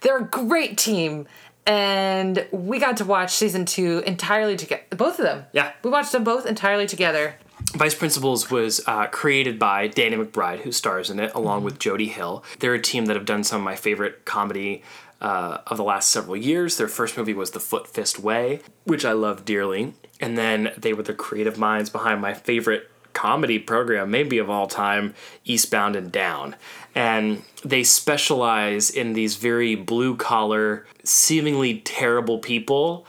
[0.00, 1.26] they're a great team.
[1.66, 4.82] And we got to watch season two entirely together.
[4.96, 5.44] Both of them.
[5.52, 5.72] Yeah.
[5.82, 7.34] We watched them both entirely together.
[7.74, 12.08] Vice Principals was uh, created by Danny McBride, who stars in it, along with Jody
[12.08, 12.42] Hill.
[12.60, 14.82] They're a team that have done some of my favorite comedy
[15.20, 16.76] uh, of the last several years.
[16.76, 19.94] Their first movie was The Foot Fist Way, which I love dearly.
[20.20, 24.66] And then they were the creative minds behind my favorite comedy program, maybe of all
[24.66, 25.14] time,
[25.44, 26.56] Eastbound and Down.
[26.94, 33.06] And they specialize in these very blue collar, seemingly terrible people.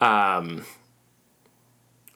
[0.00, 0.64] Um,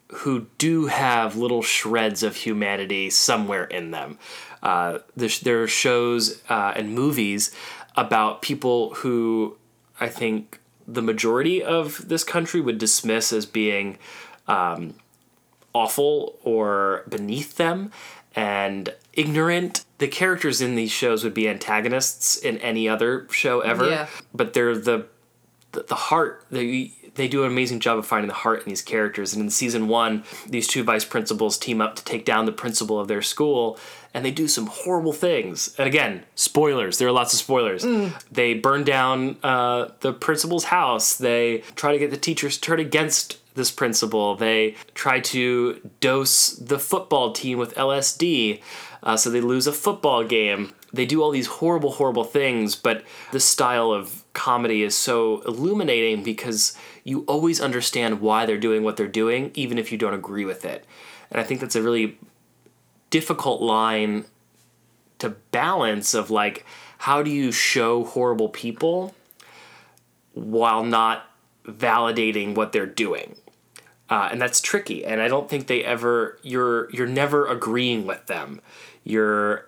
[0.08, 4.18] who do have little shreds of humanity somewhere in them.
[4.62, 7.54] Uh, there are shows uh, and movies
[7.96, 9.56] about people who
[10.00, 13.98] I think the majority of this country would dismiss as being
[14.46, 14.94] um,
[15.72, 17.90] awful or beneath them
[18.34, 19.84] and ignorant.
[19.98, 24.06] The characters in these shows would be antagonists in any other show ever, Yeah.
[24.34, 25.06] but they're the
[25.72, 29.32] the, heart they they do an amazing job of finding the heart in these characters.
[29.32, 32.98] And in season one these two vice principals team up to take down the principal
[33.00, 33.78] of their school
[34.14, 35.74] and they do some horrible things.
[35.78, 36.98] And again spoilers.
[36.98, 37.84] There are lots of spoilers.
[38.30, 41.16] They burn down uh, the principal's house.
[41.16, 44.36] They try to get the teachers to turn against this principal.
[44.36, 48.60] They try to dose the football team with lsd
[49.02, 50.72] uh, so they lose a football game.
[50.92, 56.22] They do all these horrible, horrible things, but the style of comedy is so illuminating
[56.22, 56.76] because
[57.06, 60.64] you always understand why they're doing what they're doing, even if you don't agree with
[60.64, 60.84] it.
[61.30, 62.18] And I think that's a really
[63.10, 64.24] difficult line
[65.20, 66.66] to balance of like,
[66.98, 69.14] how do you show horrible people
[70.34, 71.30] while not
[71.64, 73.36] validating what they're doing?
[74.10, 75.06] Uh, and that's tricky.
[75.06, 78.60] And I don't think they ever you're you're never agreeing with them.
[79.04, 79.65] You're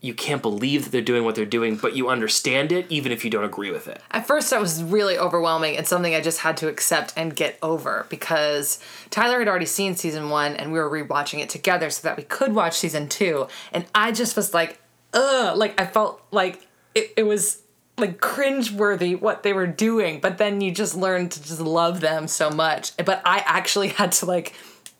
[0.00, 3.22] you can't believe that they're doing what they're doing, but you understand it even if
[3.22, 4.00] you don't agree with it.
[4.10, 7.58] At first, that was really overwhelming and something I just had to accept and get
[7.62, 8.78] over because
[9.10, 12.22] Tyler had already seen season one and we were rewatching it together so that we
[12.22, 13.46] could watch season two.
[13.72, 14.80] And I just was like,
[15.12, 17.62] ugh, like I felt like it, it was
[17.98, 22.26] like cringeworthy what they were doing, but then you just learn to just love them
[22.26, 22.96] so much.
[22.96, 24.54] But I actually had to like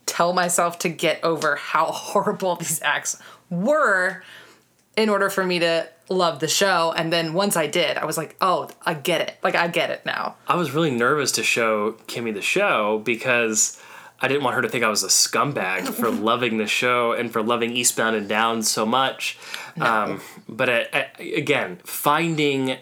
[0.05, 4.23] tell myself to get over how horrible these acts were
[4.97, 6.93] in order for me to love the show.
[6.97, 9.36] And then once I did, I was like, oh, I get it.
[9.43, 10.36] Like, I get it now.
[10.47, 13.80] I was really nervous to show Kimmy the show because
[14.20, 17.32] I didn't want her to think I was a scumbag for loving the show and
[17.32, 19.38] for loving Eastbound and Down so much.
[19.80, 22.78] Um, but I, I, again, finding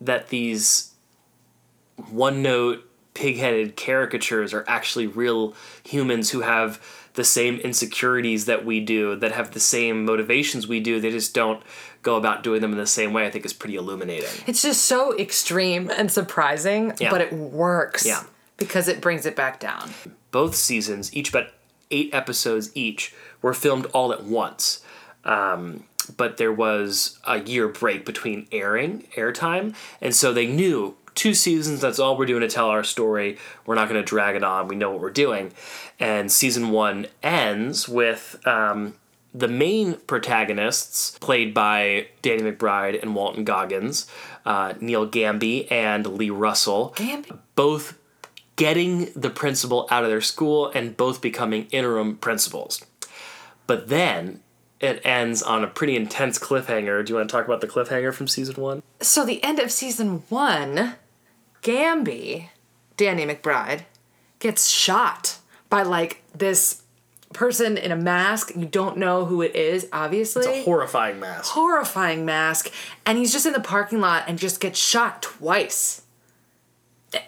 [0.00, 0.92] that these
[2.10, 6.80] one note pig-headed caricatures are actually real humans who have
[7.16, 11.34] the same insecurities that we do that have the same motivations we do they just
[11.34, 11.62] don't
[12.02, 14.84] go about doing them in the same way i think is pretty illuminating It's just
[14.84, 17.10] so extreme and surprising, Yeah.
[17.10, 18.06] but it works.
[18.06, 18.22] Yeah.
[18.58, 19.90] Because it brings it back down.
[20.30, 21.48] both seasons each about
[21.90, 24.80] eight episodes each were filmed all at once
[25.24, 25.84] um,
[26.16, 31.80] but there was a year break between airing airtime and so they knew two seasons
[31.80, 34.68] that's all we're doing to tell our story we're not going to drag it on
[34.68, 35.52] we know what we're doing
[35.98, 38.94] and season one ends with um,
[39.34, 44.06] the main protagonists played by danny mcbride and walton goggins
[44.44, 47.38] uh, neil gamby and lee russell Gamby.
[47.56, 47.98] both
[48.56, 52.84] getting the principal out of their school and both becoming interim principals.
[53.66, 54.40] But then
[54.80, 57.04] it ends on a pretty intense cliffhanger.
[57.04, 58.82] Do you want to talk about the cliffhanger from season one?
[59.00, 60.94] So, the end of season one,
[61.66, 62.48] Gamby,
[62.96, 63.82] Danny McBride,
[64.38, 65.38] gets shot
[65.68, 66.82] by like this
[67.32, 68.52] person in a mask.
[68.54, 70.46] You don't know who it is, obviously.
[70.46, 71.52] It's a horrifying mask.
[71.52, 72.70] horrifying mask
[73.04, 76.02] and he's just in the parking lot and just gets shot twice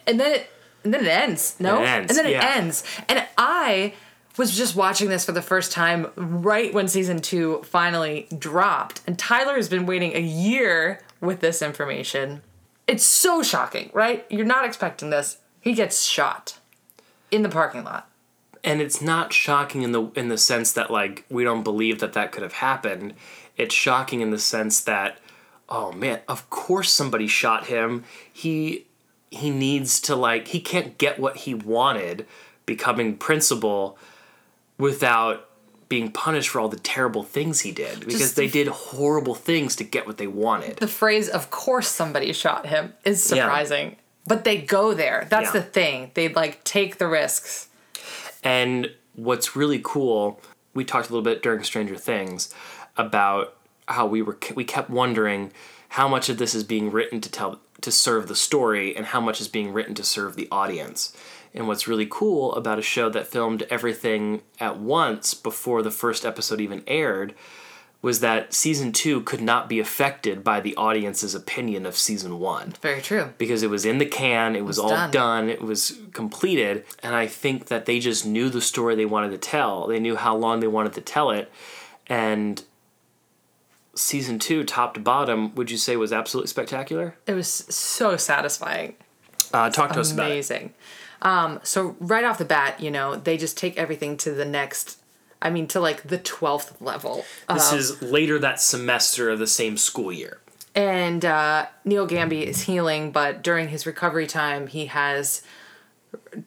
[0.07, 0.49] and then it
[0.83, 2.53] and then it ends no It ends, and then it yeah.
[2.55, 3.93] ends and i
[4.37, 9.17] was just watching this for the first time right when season two finally dropped and
[9.17, 12.41] tyler has been waiting a year with this information
[12.89, 16.59] it's so shocking right you're not expecting this he gets shot
[17.31, 18.09] in the parking lot
[18.63, 22.13] and it's not shocking in the in the sense that like we don't believe that
[22.13, 23.13] that could have happened.
[23.57, 25.19] It's shocking in the sense that
[25.67, 28.03] oh man, of course somebody shot him.
[28.31, 28.85] He
[29.31, 32.25] he needs to like he can't get what he wanted
[32.65, 33.97] becoming principal
[34.77, 35.48] without
[35.89, 39.75] being punished for all the terrible things he did because Just they did horrible things
[39.77, 40.77] to get what they wanted.
[40.77, 43.43] the phrase of course somebody shot him is Yeah.
[43.45, 43.95] surprising
[44.27, 45.61] but they go there that's Yeah.
[45.61, 47.67] the thing they like take the risks
[48.43, 50.39] And what's really cool,
[50.73, 52.53] we talked a little bit during Stranger Things
[52.95, 53.55] about
[53.87, 55.51] how we were we kept wondering
[55.89, 59.19] how much of this is being written to tell to serve the story and how
[59.19, 61.11] much is being written to serve the audience.
[61.53, 66.25] And what's really cool about a show that filmed everything at once before the first
[66.25, 67.33] episode even aired
[68.01, 72.75] was that season 2 could not be affected by the audience's opinion of season 1
[72.81, 73.33] Very true.
[73.37, 75.11] because it was in the can, it was, all done.
[75.11, 75.49] done.
[75.49, 79.37] it was completed, and I think that they just knew the story they wanted to
[79.37, 79.87] tell.
[79.87, 81.51] They knew how long they wanted to tell it,
[82.07, 82.63] and
[83.95, 87.15] season two, top to bottom, would you say was absolutely spectacular?
[87.27, 88.95] It was so satisfying.
[89.53, 90.33] Uh, talk to us about it.
[90.33, 90.73] Amazing.
[91.21, 94.97] Um, so right off the bat, you know, they just take everything to the next.
[95.41, 97.25] I mean, to like the twelfth level.
[97.53, 100.39] This Um, is later that semester of the same school year.
[100.75, 105.41] and uh, Neil Gamby is healing, but during his recovery time, he has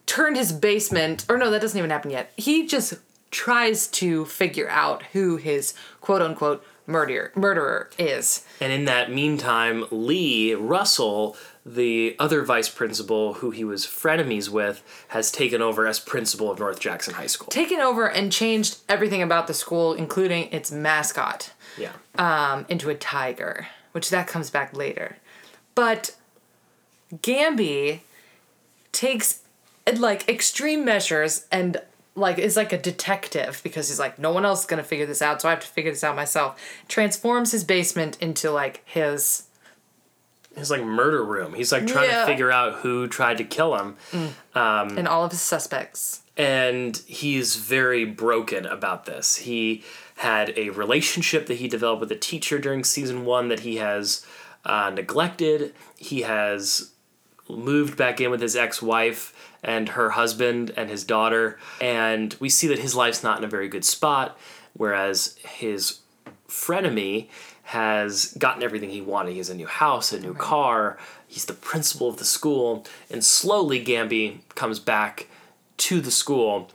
[0.07, 1.25] turned his basement.
[1.29, 2.33] Or no, that doesn't even happen yet.
[2.37, 2.95] He just
[3.31, 8.45] tries to figure out who his quote unquote murderer murderer is.
[8.61, 14.83] And in that meantime, Lee Russell, the other vice principal who he was frenemies with,
[15.09, 17.49] has taken over as principal of North Jackson High School.
[17.49, 21.53] Taken over and changed everything about the school, including its mascot.
[21.79, 21.93] Yeah.
[22.17, 25.17] um, into a tiger, which that comes back later.
[25.75, 26.17] But
[27.15, 28.01] Gamby
[28.93, 29.41] takes
[29.97, 31.81] like extreme measures and
[32.15, 35.23] like is like a detective because he's like no one else is gonna figure this
[35.23, 36.61] out, so I have to figure this out myself.
[36.89, 39.45] Transforms his basement into like his
[40.57, 41.55] His like murder room.
[41.55, 42.20] He's like trying Yeah.
[42.20, 43.96] to figure out who tried to kill him.
[44.55, 46.20] and all of his suspects.
[46.36, 49.36] and he's very broken about this.
[49.36, 49.82] He
[50.16, 54.24] had a relationship that he developed with a teacher during season one that he has
[54.64, 55.74] uh, neglected.
[55.96, 56.92] He has
[57.50, 62.66] moved back in with his ex-wife and her husband and his daughter, and we see
[62.68, 64.38] that his life's not in a very good spot.
[64.74, 65.98] Whereas his
[66.48, 67.28] frenemy
[67.73, 69.33] has gotten everything he wanted.
[69.33, 70.99] He has a new house, a new car.
[71.27, 75.27] He's the principal of the school, and slowly Gamby comes back
[75.79, 76.70] to the school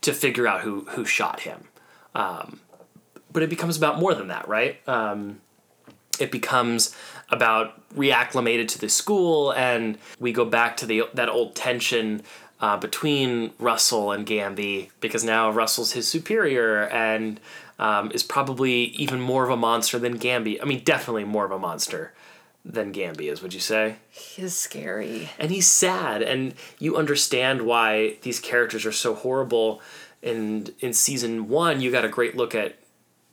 [0.00, 1.68] to figure out who who shot him.
[2.16, 2.58] Um,
[3.32, 4.80] but it becomes about more than that, right?
[4.88, 5.40] Um,
[6.18, 6.96] it becomes
[7.30, 12.22] about reacclimated to the school, and we go back to the that old tension
[12.60, 17.38] uh, between Russell and Gamby because now Russell's his superior and
[17.78, 20.58] um, is probably even more of a monster than Gamby.
[20.60, 22.12] I mean, definitely more of a monster
[22.64, 23.40] than Gamby is.
[23.42, 23.96] Would you say?
[24.10, 25.30] He's scary.
[25.38, 29.80] and he's sad and you understand why these characters are so horrible
[30.22, 32.76] and in season one you got a great look at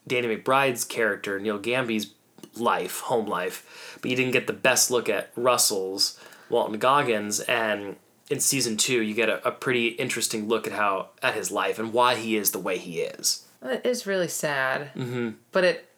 [0.08, 2.14] danny mcbride's character neil gamby's
[2.56, 7.96] life home life but you didn't get the best look at russell's walton goggins and
[8.30, 11.80] in season two you get a, a pretty interesting look at how at his life
[11.80, 14.94] and why he is the way he is It is really sad.
[14.96, 15.32] Mm-hmm.
[15.52, 15.90] But it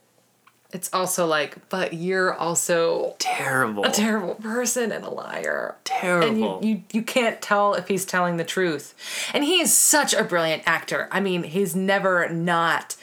[0.74, 5.76] it's also like, but you're also terrible a terrible person and a liar.
[5.86, 8.94] terrible and you, you you can't tell if he's telling the truth
[9.34, 12.96] and he is such a brilliant actor i mean he's never not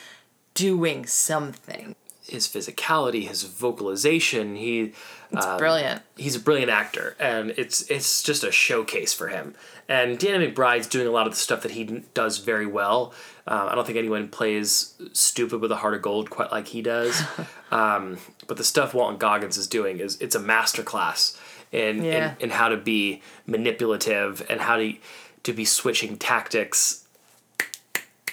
[0.53, 4.93] doing something his physicality his vocalization he
[5.37, 6.03] it's Um, brilliant.
[6.17, 9.55] he's a brilliant actor and it's it's just a showcase for him.
[9.89, 13.13] And danny mcbride's doing a lot of the stuff that he does very well.
[13.47, 16.83] Um, i don't think anyone plays stupid with a heart of gold quite like he
[16.83, 17.23] does.
[17.71, 21.37] Um, but the stuff walton goggins is doing is it's a masterclass
[21.73, 22.35] in, Yeah.
[22.39, 24.95] in in how to be manipulative and how to
[25.43, 27.05] to be switching tactics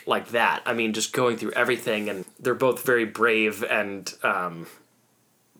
[0.06, 0.62] like that.
[0.66, 4.68] I mean just going through everything and they're both very brave and um,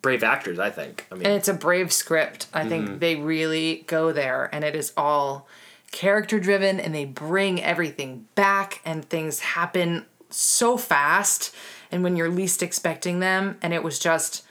[0.02, 2.70] brave actors i think i mean and it's a brave script i Mm-hmm.
[2.70, 5.48] think they really go there and it is all
[5.92, 11.54] character driven and they bring everything back and things happen so fast
[11.92, 14.44] and when you're least expecting them and it was just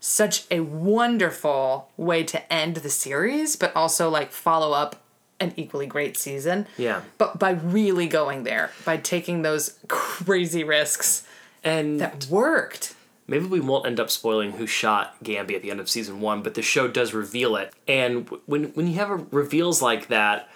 [0.00, 4.96] such a wonderful way to end the series but also like follow up
[5.38, 7.02] an equally great season Yeah.
[7.18, 11.26] but by really going there by taking those crazy risks
[11.64, 12.94] and that worked
[13.30, 16.42] maybe we won't end up spoiling who shot Gamby at the end of season one,
[16.42, 17.72] but the show does reveal it.
[17.88, 20.48] And when when you have a reveals like that,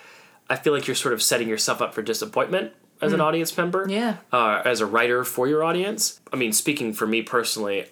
[0.51, 3.87] I feel like you're sort of setting yourself up for disappointment as an audience member.
[3.89, 4.17] Yeah.
[4.33, 6.21] Uh, as a writer for your audience.
[6.33, 7.87] I mean, speaking for me personally,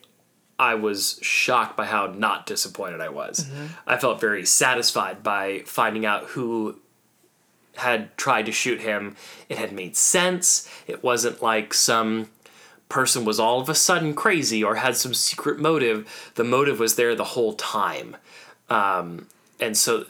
[0.59, 3.49] I was shocked by how not disappointed I was.
[3.87, 6.79] I felt very satisfied by finding out who
[7.77, 9.17] had tried to shoot him.
[9.49, 10.69] It had made sense.
[10.87, 12.29] It wasn't like some
[12.93, 16.31] person was all of a sudden crazy or had some secret motive.
[16.35, 18.17] The motive was there the whole time.
[18.69, 19.27] Um,
[19.59, 20.05] and so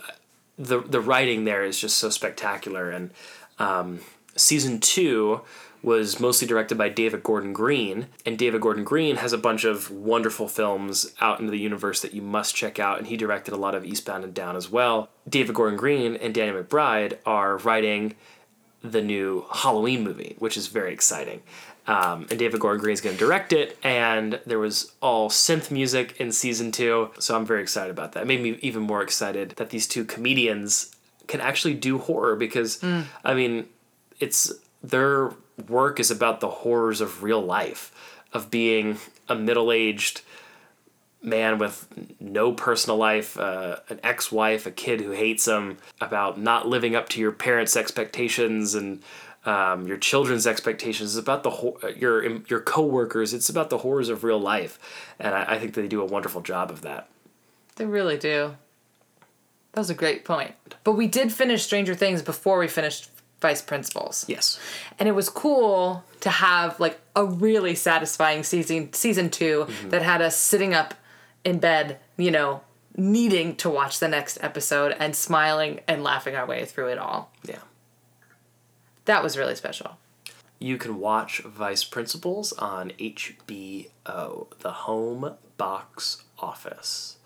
[0.58, 2.90] the the writing there is just so spectacular.
[2.90, 3.10] And
[3.58, 4.00] um,
[4.36, 5.42] season two
[5.82, 9.90] was mostly directed by David Gordon Green, and David Gordon Green has a bunch of
[9.90, 13.56] wonderful films out into the universe that you must check out, and he directed a
[13.56, 15.08] lot of Eastbound and Down as well.
[15.28, 18.14] David Gordon Green and Danny McBride are writing
[18.80, 21.42] the new Halloween movie, which is very exciting.
[21.86, 25.70] Um, and David Gordon Green is going to direct it, and there was all synth
[25.70, 28.22] music in season two, so I'm very excited about that.
[28.22, 30.94] It made me even more excited that these two comedians
[31.26, 32.78] can actually do horror because,
[33.24, 33.66] I mean,
[34.20, 34.52] it's
[34.82, 35.32] their
[35.68, 37.92] work is about the horrors of real life,
[38.32, 40.22] of being a middle aged
[41.22, 41.86] man with
[42.20, 46.96] no personal life, uh, an ex wife, a kid who hates him, about not living
[46.96, 49.00] up to your parents' expectations and
[49.44, 51.16] um, your children's expectations.
[51.16, 53.34] It's about the hor- uh, your your coworkers.
[53.34, 54.78] It's about the horrors of real life,
[55.18, 57.08] and I, I think they do a wonderful job of that.
[57.76, 58.56] They really do.
[59.72, 60.54] That was a great point.
[60.84, 64.24] But we did finish Stranger Things before we finished Vice Principals.
[64.28, 64.58] Yes.
[64.98, 70.22] And it was cool to have like a really satisfying season season 2 that had
[70.22, 70.94] us sitting up
[71.44, 72.60] in bed, you know,
[72.96, 77.32] needing to watch the next episode and smiling and laughing our way through it all.
[77.44, 77.58] Yeah.
[79.04, 79.98] That was really special.
[80.58, 87.16] You can watch Vice Principals on HBO, the home box office.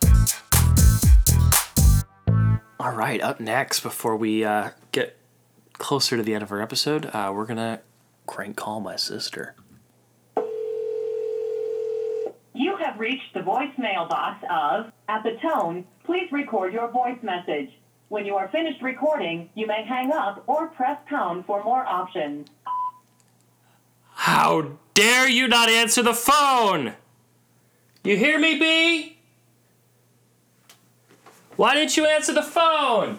[2.81, 5.19] All right, up next, before we uh, get
[5.75, 7.81] closer to the end of our episode, uh, we're going to
[8.27, 9.55] crank call my sister.
[12.55, 17.71] You have reached the voicemail box of, at the tone, please record your voice message.
[18.09, 22.49] When you are finished recording, you may hang up or press pound for more options.
[24.13, 26.95] How dare you not answer the phone?
[28.05, 29.19] You hear me, B?
[31.57, 33.19] Why didn't you answer the phone?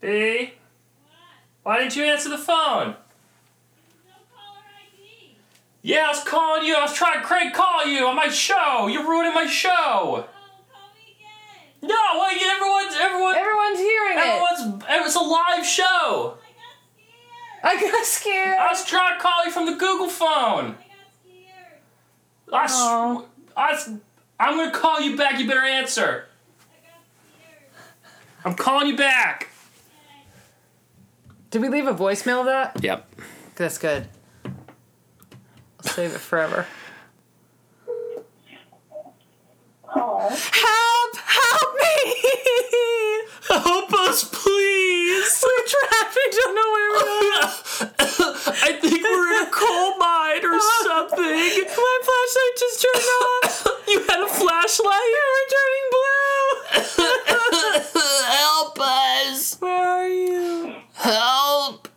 [0.00, 0.52] B?
[1.64, 2.94] Why didn't you answer the phone?
[5.82, 6.76] Yeah, I was calling you.
[6.76, 8.86] I was trying to crank call you on my show.
[8.86, 10.26] You're ruining my show.
[11.82, 11.96] No,
[12.28, 14.24] wait, everyone's everyone Everyone's hearing it.
[14.24, 16.36] everyone's it's a live show.
[17.62, 18.58] I got scared.
[18.58, 20.74] I was trying to call you from the Google phone.
[22.52, 23.22] I, s- Aw.
[23.56, 23.90] I s-
[24.38, 25.38] I'm gonna call you back.
[25.38, 26.26] You better answer.
[28.44, 29.48] I'm calling you back.
[31.50, 32.82] Did we leave a voicemail of that?
[32.82, 33.06] Yep.
[33.56, 34.06] That's good.
[35.90, 36.66] I'll save it forever.
[39.86, 40.28] Hello?
[40.30, 41.16] Help!
[41.16, 42.14] Help me!
[43.48, 45.44] Help us, please.
[45.44, 46.14] We're trapped.
[46.14, 47.02] We don't know where we
[47.34, 47.50] are.
[48.62, 51.66] I think we're in a coal mine or something.
[51.74, 53.66] My flashlight just turned off.
[53.90, 55.10] You had a flashlight.
[55.10, 56.46] Yeah, We're turning blue.
[58.30, 59.58] Help us.
[59.60, 60.76] Where are you?
[60.94, 61.88] Help.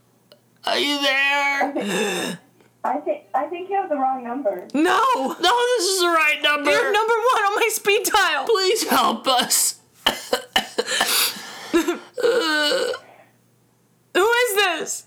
[0.65, 2.39] Are you there?
[2.85, 4.67] I think I think you have the wrong number.
[4.73, 5.01] No!
[5.15, 5.35] No,
[5.77, 6.69] this is the right number.
[6.69, 8.45] You're number one on my speed dial.
[8.45, 9.79] Please help us.
[11.71, 11.79] Who
[14.29, 15.05] is this?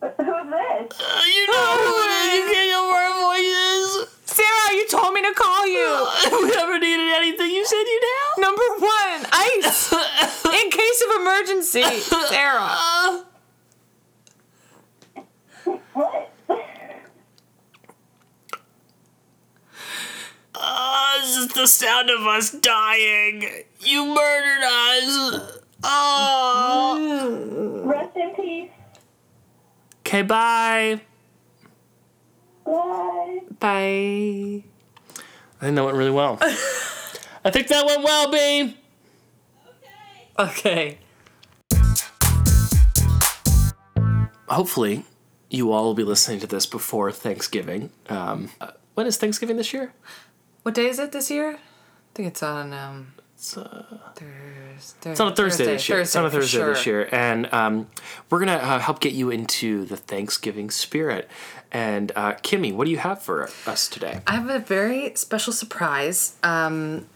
[0.00, 1.00] Who's this?
[1.00, 2.34] Uh, you know who it is.
[2.34, 4.08] You can't know where our voice is.
[4.24, 6.06] Sarah, you told me to call you.
[6.24, 8.38] If we ever needed anything, you said you'd help.
[8.40, 9.92] Number one, ice.
[10.46, 11.82] In case of emergency.
[11.82, 12.60] Sarah.
[12.62, 13.22] Uh,
[15.94, 16.30] What?
[20.54, 23.44] uh, this is the sound of us dying.
[23.80, 25.58] You murdered us.
[25.82, 27.82] Oh.
[27.84, 28.70] Rest in peace.
[30.00, 31.00] Okay, bye.
[32.64, 33.40] Bye.
[33.58, 34.64] Bye.
[35.60, 36.38] I think that went really well.
[37.44, 38.76] I think that went well, B.
[40.38, 40.38] Okay.
[40.38, 40.98] Okay.
[44.48, 45.04] Hopefully,
[45.50, 47.90] you all will be listening to this before Thanksgiving.
[48.08, 49.92] Um, uh, when is Thanksgiving this year?
[50.62, 51.54] What day is it this year?
[51.54, 53.84] I think it's on um It's, uh,
[54.14, 55.10] Thursday.
[55.10, 56.00] It's on a Thursday, this year.
[56.00, 57.88] it's on a Thursday this year, and um,
[58.30, 61.28] we're gonna uh, help get you into the Thanksgiving spirit.
[61.72, 64.20] And uh, Kimmy, what do you have for us today?
[64.26, 66.36] I have a very special surprise.
[66.42, 67.06] Um,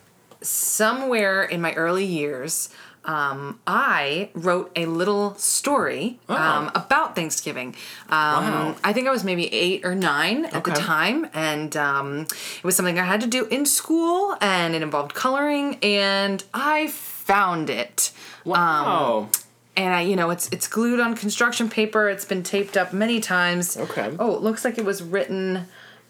[0.40, 2.70] somewhere in my early years,
[3.06, 7.68] um, I wrote a little story um, about Thanksgiving.
[8.08, 8.74] Um, Wow.
[8.84, 12.76] I think I was maybe eight or nine at the time, and um, it was
[12.76, 18.12] something I had to do in school, and it involved coloring, and I found it.
[18.44, 19.28] Wow.
[19.76, 22.08] And I, you know, it's it's glued on construction paper.
[22.08, 23.76] It's been taped up many times.
[23.76, 24.14] Okay.
[24.18, 25.66] Oh, it looks like it was written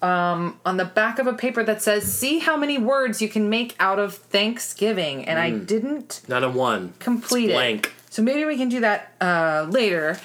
[0.07, 3.49] um, on the back of a paper that says, "See how many words you can
[3.51, 6.93] make out of Thanksgiving," and I didn't Not a one.
[6.99, 7.55] complete It's it.
[7.55, 7.93] blank.
[8.11, 10.19] So maybe we can do that uh, later.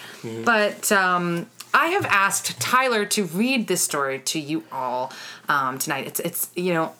[0.46, 5.12] But um, I have asked Tyler to read this story to you all
[5.50, 6.08] um, tonight.
[6.08, 6.94] It's it's you know.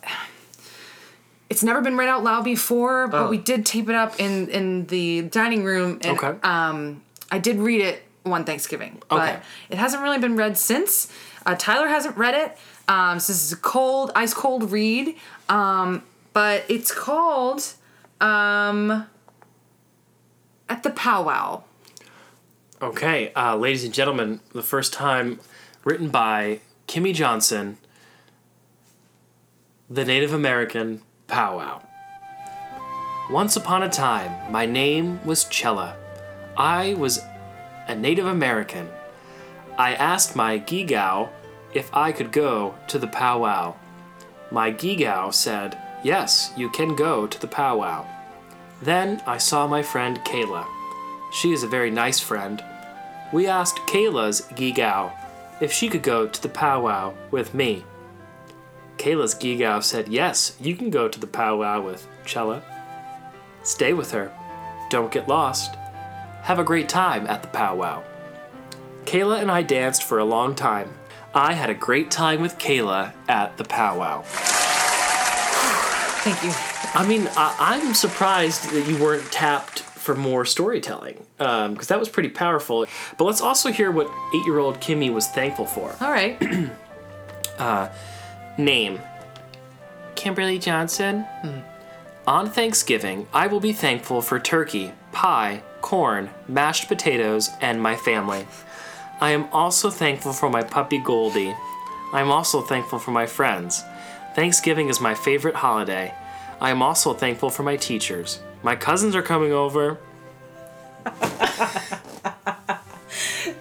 [1.50, 3.30] It's never been read out loud before, but Oh.
[3.30, 6.34] we did tape it up in in the dining room, and Okay.
[6.48, 9.38] um, I did read it one Thanksgiving, but Okay.
[9.70, 11.12] it hasn't really been read since.
[11.46, 12.58] Uh, Tyler hasn't read it,
[12.92, 15.16] um, so this is a cold, ice cold read.
[15.48, 17.64] Um, but it's called
[18.20, 19.08] um,
[20.68, 21.64] "At the Powwow."
[22.82, 25.40] Okay, uh, ladies and gentlemen, the first time
[25.86, 27.78] written by Kimmy Johnson,
[29.90, 31.82] the Native American powwow.
[33.30, 35.96] Once upon a time, my name was Chella.
[36.58, 37.22] I was
[37.88, 38.90] a Native American.
[39.78, 41.30] I asked my Gigow
[41.74, 43.76] if I could go to the powwow.
[44.52, 48.06] My Gigow said, Yes, you can go to the powwow.
[48.82, 50.66] Then I saw my friend Kayla.
[51.32, 52.64] She is a very nice friend.
[53.32, 55.12] We asked Kayla's Gigow
[55.62, 57.86] if she could go to the powwow with me.
[58.98, 62.64] Kayla's Gigow said, Yes, you can go to the powwow with Chella.
[63.64, 64.32] Stay with her.
[64.90, 65.76] Don't get lost.
[66.44, 68.04] Have a great time at the powwow.
[69.06, 70.90] Kayla and I danced for a long time.
[71.34, 74.24] I had a great time with Kayla at the powwow.
[76.24, 76.52] Thank you.
[76.94, 82.00] I mean, I, I'm surprised that you weren't tapped for more storytelling um, because that
[82.00, 82.86] was pretty powerful.
[83.18, 85.96] But let's also hear what eight year old Kimmy was thankful for.
[86.02, 86.42] All right.
[87.60, 87.94] Uh,
[88.58, 89.00] name
[90.16, 91.22] Kimberly Johnson.
[91.42, 91.60] Hmm.
[92.26, 98.48] On Thanksgiving, I will be thankful for turkey, pie, corn, mashed potatoes, and my family.
[99.22, 101.56] I am also thankful for my puppy Goldie.
[102.12, 103.84] I am also thankful for my friends.
[104.36, 106.14] Thanksgiving is my favorite holiday.
[106.60, 108.40] I am also thankful for my teachers.
[108.64, 109.98] My cousins are coming over.
[111.06, 111.12] Oh,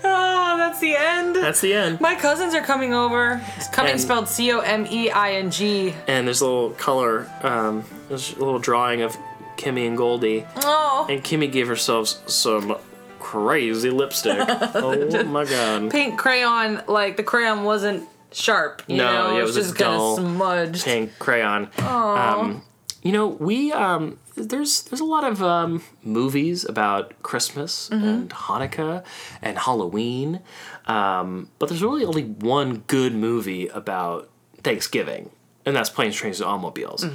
[0.59, 1.37] that's the end.
[1.37, 2.01] That's the end.
[2.01, 3.41] My cousins are coming over.
[3.57, 5.95] It's coming And- spelled C O M E I N G.
[6.07, 9.17] And there's a little color, um, there's a little drawing of
[9.57, 10.47] Kimmy and Goldie.
[10.57, 11.07] Oh.
[11.09, 12.77] And Kimmy gave herself some
[13.21, 14.39] crazy lipstick.
[14.49, 15.91] oh my god.
[15.91, 18.83] Pink crayon, like the crayon wasn't sharp.
[18.87, 20.85] You No, know, yeah, it was was just kind of smudged.
[20.85, 21.69] Pink crayon.
[21.79, 22.63] Um,
[23.03, 29.05] you know, we um, there's there's a lot of um, movies about Christmas and Hanukkah
[29.43, 30.41] and Halloween,
[30.87, 34.29] um, but there's really only one good movie about
[34.63, 35.31] Thanksgiving,
[35.65, 37.07] and that's Planes, Trains, and Automobiles.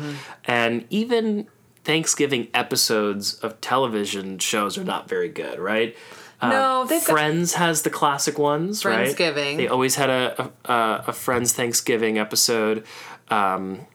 [0.45, 1.47] And even
[1.85, 5.95] Thanksgiving episodes of television shows are not very good, right?
[6.41, 9.07] No, they've got Friends has the classic ones, right?
[9.15, 9.57] Friendsgiving.
[9.57, 12.83] They always had a a, a, a Friends Thanksgiving episode.
[13.29, 13.87] Um,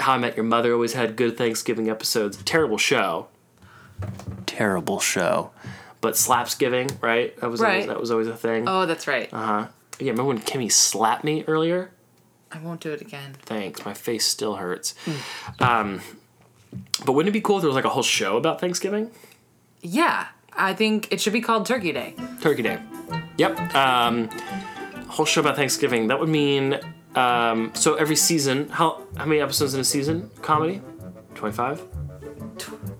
[0.00, 2.36] How I Met Your Mother always had good Thanksgiving episodes.
[2.42, 3.28] Terrible show,
[4.46, 5.50] Terrible show.
[6.00, 7.36] but Slapsgiving, right?
[7.40, 7.86] That was always, Right.
[7.88, 8.64] that was always a thing.
[8.68, 9.28] Oh, that's right.
[9.32, 9.66] Uh huh.
[10.00, 11.90] Yeah, remember when Kimmy slapped me earlier?
[12.50, 13.34] I won't do it again.
[13.42, 14.94] Thanks, my face still hurts.
[15.60, 16.00] Um,
[17.04, 19.10] but wouldn't it be cool if there was like a whole show about Thanksgiving?
[19.80, 22.14] Yeah, I think it should be called Turkey Day.
[22.40, 22.78] Turkey Day.
[23.36, 23.74] Yep.
[23.74, 24.28] Um,
[25.08, 26.08] whole show about Thanksgiving.
[26.08, 26.78] That would mean
[27.14, 28.68] um, so every season.
[28.68, 30.30] How how many episodes in a season?
[30.42, 30.80] Comedy.
[31.34, 31.82] 25?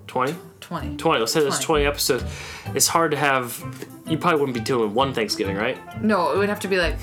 [0.06, 0.34] 20?
[0.60, 0.96] 20.
[0.96, 1.18] 20.
[1.18, 1.84] Let's say there's 20.
[1.84, 2.24] 20 episodes.
[2.74, 3.58] It's hard to have.
[4.06, 5.76] You probably wouldn't be doing one Thanksgiving, right?
[6.02, 6.96] No, it would have to be like,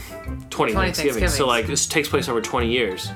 [0.50, 1.28] 20, 20 Thanksgiving.
[1.30, 3.10] So like this takes place over 20 years.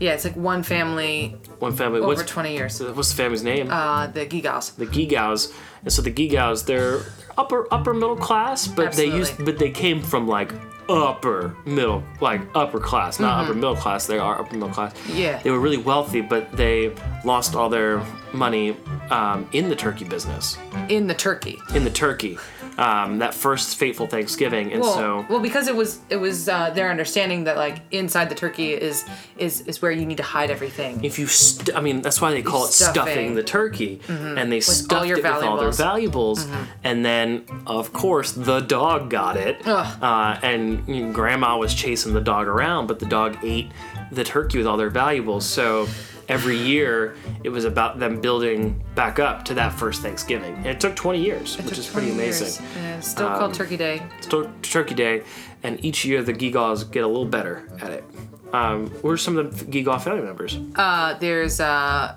[0.00, 1.98] Yeah, it's like one family One family.
[2.00, 2.80] over what's, 20 years.
[2.82, 3.70] what's the family's name?
[3.70, 4.74] Uh, the Gigas.
[4.76, 5.52] the Gigows.
[5.84, 7.00] And so the Gigows, they're
[7.38, 10.52] upper upper middle class, but they used but they came from like
[10.88, 14.06] upper middle like upper class, not upper middle class.
[14.06, 14.92] They are upper middle class.
[14.94, 15.16] Mm-hmm.
[15.16, 15.38] Yeah.
[15.42, 16.92] They were really wealthy, but they
[17.24, 18.76] lost all their money
[19.10, 21.58] um, in the turkey business, In the turkey.
[21.74, 22.38] in the turkey.
[22.80, 26.70] Um, that first fateful Thanksgiving, and Well, so well, because it was it was uh,
[26.70, 29.04] their understanding that like inside the turkey is
[29.36, 31.04] is is where you need to hide everything.
[31.04, 33.34] if you, st- I mean, that's why they call it stuffing, Stuffing.
[33.34, 36.44] the turkey, and they stuffed all your it with all their valuables.
[36.44, 41.74] valuables, and then of course the dog got it, uh, and you know, Grandma was
[41.74, 43.68] chasing the dog around, but the dog ate
[44.10, 45.44] the turkey with all their valuables.
[45.44, 45.86] So
[46.30, 50.80] every year it was about them building back up to that first Thanksgiving, and it
[50.80, 52.64] took 20 years, which is pretty amazing.
[52.76, 54.02] Yeah, it's still called Turkey Day.
[54.20, 55.22] Still Turkey Day,
[55.62, 58.04] and each year the Gigows get a little better at it.
[58.52, 60.58] Um, what are some of the Gigow family members?
[60.76, 62.14] Uh, there's uh,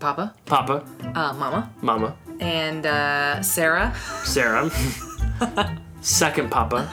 [0.00, 0.84] Papa, Papa,
[1.14, 3.94] uh, Mama, Mama, and uh, Sarah,
[4.24, 4.70] Sarah.
[6.00, 6.90] Second Papa,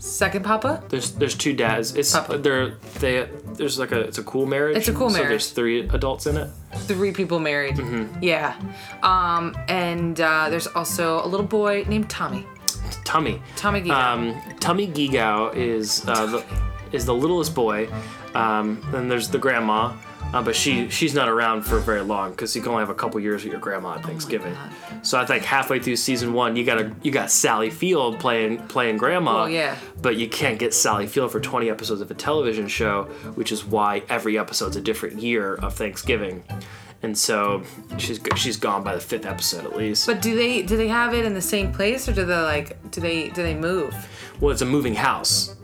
[0.00, 0.82] Second Papa?
[0.88, 1.94] There's there's two dads.
[1.94, 2.38] It's Papa.
[2.38, 2.70] they're
[3.00, 4.78] they there's like a it's a cool marriage.
[4.78, 5.26] It's a cool marriage.
[5.26, 6.48] So there's three adults in it.
[6.88, 7.76] Three people married.
[7.76, 8.22] Mm-hmm.
[8.22, 8.56] Yeah.
[9.02, 12.46] Um, and uh, there's also a little boy named Tommy.
[13.04, 13.42] Tummy.
[13.56, 13.90] Tommy Giga.
[13.90, 16.44] Um, Tummy Gigao is uh, the,
[16.92, 17.88] is the littlest boy.
[18.34, 19.92] Um, then there's the grandma,
[20.32, 22.94] uh, but she she's not around for very long because you can only have a
[22.94, 24.56] couple years with your grandma at Thanksgiving.
[25.02, 28.58] so I think halfway through season one, you got to you got Sally Field playing
[28.68, 29.42] playing grandma.
[29.42, 29.76] Oh, yeah.
[30.00, 33.04] But you can't get Sally Field for 20 episodes of a television show,
[33.34, 36.44] which is why every episode's a different year of Thanksgiving.
[37.02, 37.62] And so
[37.96, 40.06] she's she's gone by the fifth episode at least.
[40.06, 42.90] But do they do they have it in the same place or do they like
[42.90, 43.94] do they do they move
[44.40, 45.54] well, it's a moving house.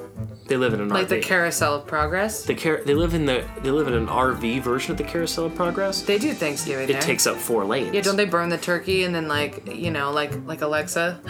[0.49, 1.09] They live in an like RV.
[1.09, 2.44] the Carousel of Progress?
[2.44, 5.47] The car- they live in the they live in an RV version of the Carousel
[5.47, 6.03] of Progress.
[6.03, 7.01] They do Thanksgiving it there.
[7.03, 7.92] takes up four lanes.
[7.94, 11.20] yeah, don't they burn the turkey and then like you know like like Alexa?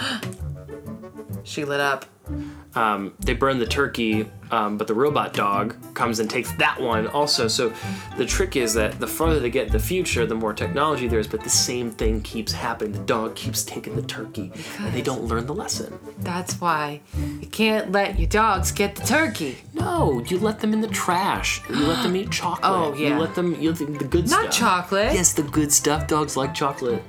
[1.44, 2.04] she lit up.
[2.77, 7.07] Um, they burn the turkey, um, but the robot dog comes and takes that one
[7.07, 7.49] also.
[7.49, 7.72] So
[8.18, 11.18] the trick is that the farther they get in the future, the more technology there
[11.18, 12.93] is, but the same thing keeps happening.
[12.93, 15.99] The dog keeps taking the turkey, and they don't learn the lesson.
[16.18, 17.01] That's why
[17.41, 19.57] you can't let your dogs get the turkey.
[19.72, 21.62] No, you let them in the trash.
[21.70, 22.61] You let them eat chocolate.
[22.62, 23.09] Oh, yeah.
[23.09, 23.59] You let them.
[23.61, 24.43] You let them the good Not stuff.
[24.45, 25.14] Not chocolate.
[25.14, 26.07] Yes, the good stuff.
[26.07, 27.03] Dogs like chocolate.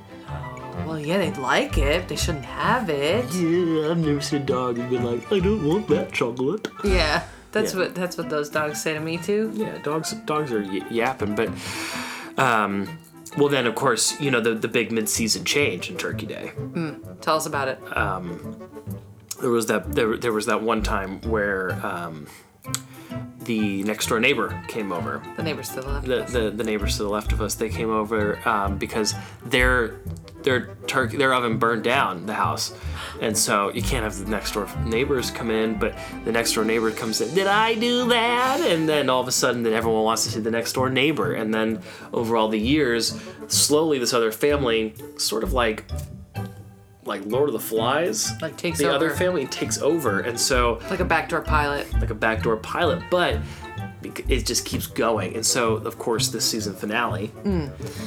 [0.86, 2.08] Well, yeah, they'd like it.
[2.08, 3.24] They shouldn't have it.
[3.34, 6.68] Yeah, I've never seen a dog and been like, I don't want that chocolate.
[6.84, 7.80] Yeah, that's Yeah.
[7.80, 9.50] what that's what those dogs say to me too.
[9.54, 11.48] Yeah, dogs dogs are y- yapping, but
[12.36, 12.88] um,
[13.36, 16.52] well then of course you know the the big mid season change in Turkey Day.
[17.20, 17.78] Tell us about it.
[17.96, 18.56] Um,
[19.40, 22.26] There was that there, there was that one time where um,
[23.48, 25.22] the next door neighbor came over.
[25.36, 26.06] the neighbors to the left.
[26.06, 29.14] The, the the neighbors to the left of us they came over um, because
[29.46, 30.00] their
[30.42, 32.76] their turkey their oven burned down the house,
[33.22, 35.78] and so you can't have the next door neighbors come in.
[35.78, 35.96] But
[36.26, 37.34] the next door neighbor comes in.
[37.34, 38.60] Did I do that?
[38.60, 41.32] And then all of a sudden, then everyone wants to see the next door neighbor.
[41.32, 41.80] And then
[42.12, 45.84] over all the years, slowly this other family sort of like
[47.08, 48.30] like Lord of the Flies.
[48.40, 48.94] Like takes the over.
[48.94, 51.92] other family takes over, and so like a backdoor pilot.
[51.94, 53.38] like a backdoor pilot, but
[54.02, 55.34] it just keeps going.
[55.34, 57.30] And so, of course, the season finale,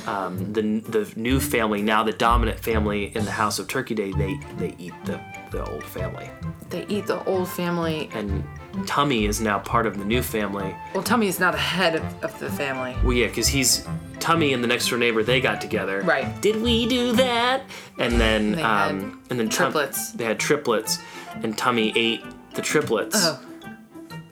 [0.08, 4.12] um, the the new family, now the dominant family in the House of Turkey Day,
[4.14, 5.20] they they eat the
[5.52, 6.30] the old family,
[6.70, 8.10] They eat the old family.
[8.14, 8.44] and
[8.88, 10.74] Tummy is now part of the new family.
[10.94, 12.96] Well, Tummy is now the head of, of the family.
[13.04, 13.86] Well, yeah, because he's
[14.22, 15.24] Tummy and the next door neighbor.
[15.24, 16.02] They got together.
[16.04, 16.42] Right.
[16.42, 17.64] Did we do that?
[18.00, 20.12] And then They um, and then Tum- triplets.
[20.14, 21.00] they had triplets,
[21.44, 22.22] and Tummy ate
[22.54, 23.18] the triplets.
[23.20, 23.42] Oh,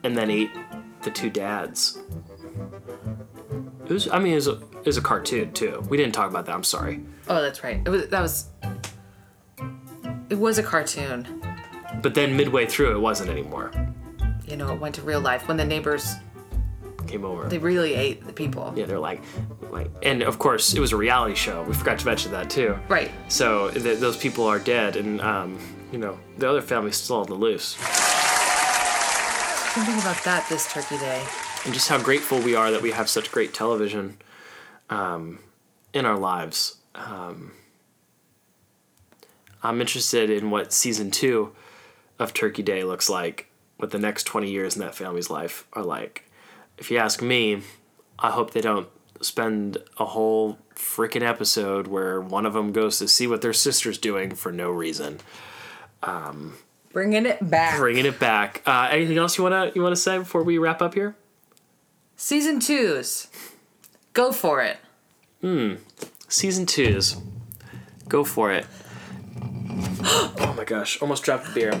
[0.02, 0.50] and then ate
[1.02, 1.98] the two dads.
[3.86, 5.84] It was, I mean, it was, a, it was a cartoon too.
[5.88, 6.54] We didn't talk about that.
[6.54, 7.00] I'm sorry.
[7.28, 7.80] oh, that's right.
[7.84, 8.46] It was that was.
[10.28, 11.26] It was a cartoon.
[12.02, 13.72] But then midway through, it wasn't anymore.
[14.46, 16.14] You know, it went to real life when the neighbors
[17.06, 17.48] Came over.
[17.48, 18.72] they really ate the people.
[18.76, 19.20] yeah, they're like,
[19.70, 21.64] like, and of course, it was a reality show.
[21.64, 22.78] We forgot to mention that too.
[22.88, 23.10] Right.
[23.28, 25.58] So th- those people are dead, and um,
[25.90, 27.76] you know, the other family's still on the loose.
[29.72, 31.24] Something about that this Turkey Day.
[31.64, 34.16] and just how grateful we are that we have such great television
[34.88, 35.38] um,
[35.94, 36.78] in our lives.
[36.96, 37.52] Um,
[39.62, 41.52] I'm interested in what season two
[42.18, 45.84] of Turkey Day looks like, what the next 20 years in that family's life are
[45.84, 46.28] like.
[46.76, 47.62] If you ask me,
[48.18, 48.88] I hope they don't
[49.20, 53.98] spend a whole freaking episode where one of them goes to see what their sister's
[53.98, 55.20] doing for no reason.
[56.92, 57.78] Bringing it back.
[57.78, 58.62] Bringing it back.
[58.66, 61.14] Uh, anything else you wanna you wanna say before we wrap up here?
[62.16, 63.28] Season twos.
[64.12, 64.78] Go for it.
[65.40, 65.74] Hmm.
[66.28, 67.16] Season twos.
[68.08, 68.66] Go for it.
[70.02, 71.80] oh my gosh, almost dropped the beer.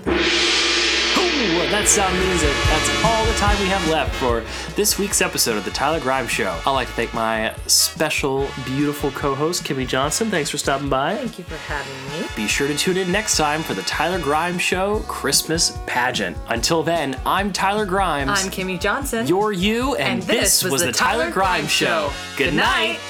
[1.20, 4.42] Ooh, that sound uh, means that's all the time we have left for
[4.74, 6.58] this week's episode of the Tyler Grimes Show.
[6.66, 10.30] I'd like to thank my special, beautiful co-host Kimmy Johnson.
[10.30, 11.16] Thanks for stopping by.
[11.16, 12.26] Thank you for having me.
[12.34, 16.38] Be sure to tune in next time for the Tyler Grimes Show Christmas pageant.
[16.48, 18.30] Until then, I'm Tyler Grimes.
[18.30, 19.26] I'm Kimmy Johnson.
[19.26, 22.08] You're you, and, And this was was the the Tyler, Tyler Grimes, Grimes Show.
[22.08, 22.36] Show.
[22.38, 22.98] Good, Good night.
[22.98, 23.00] night.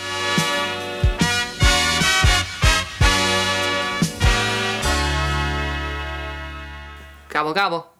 [7.28, 7.99] gobble gobble.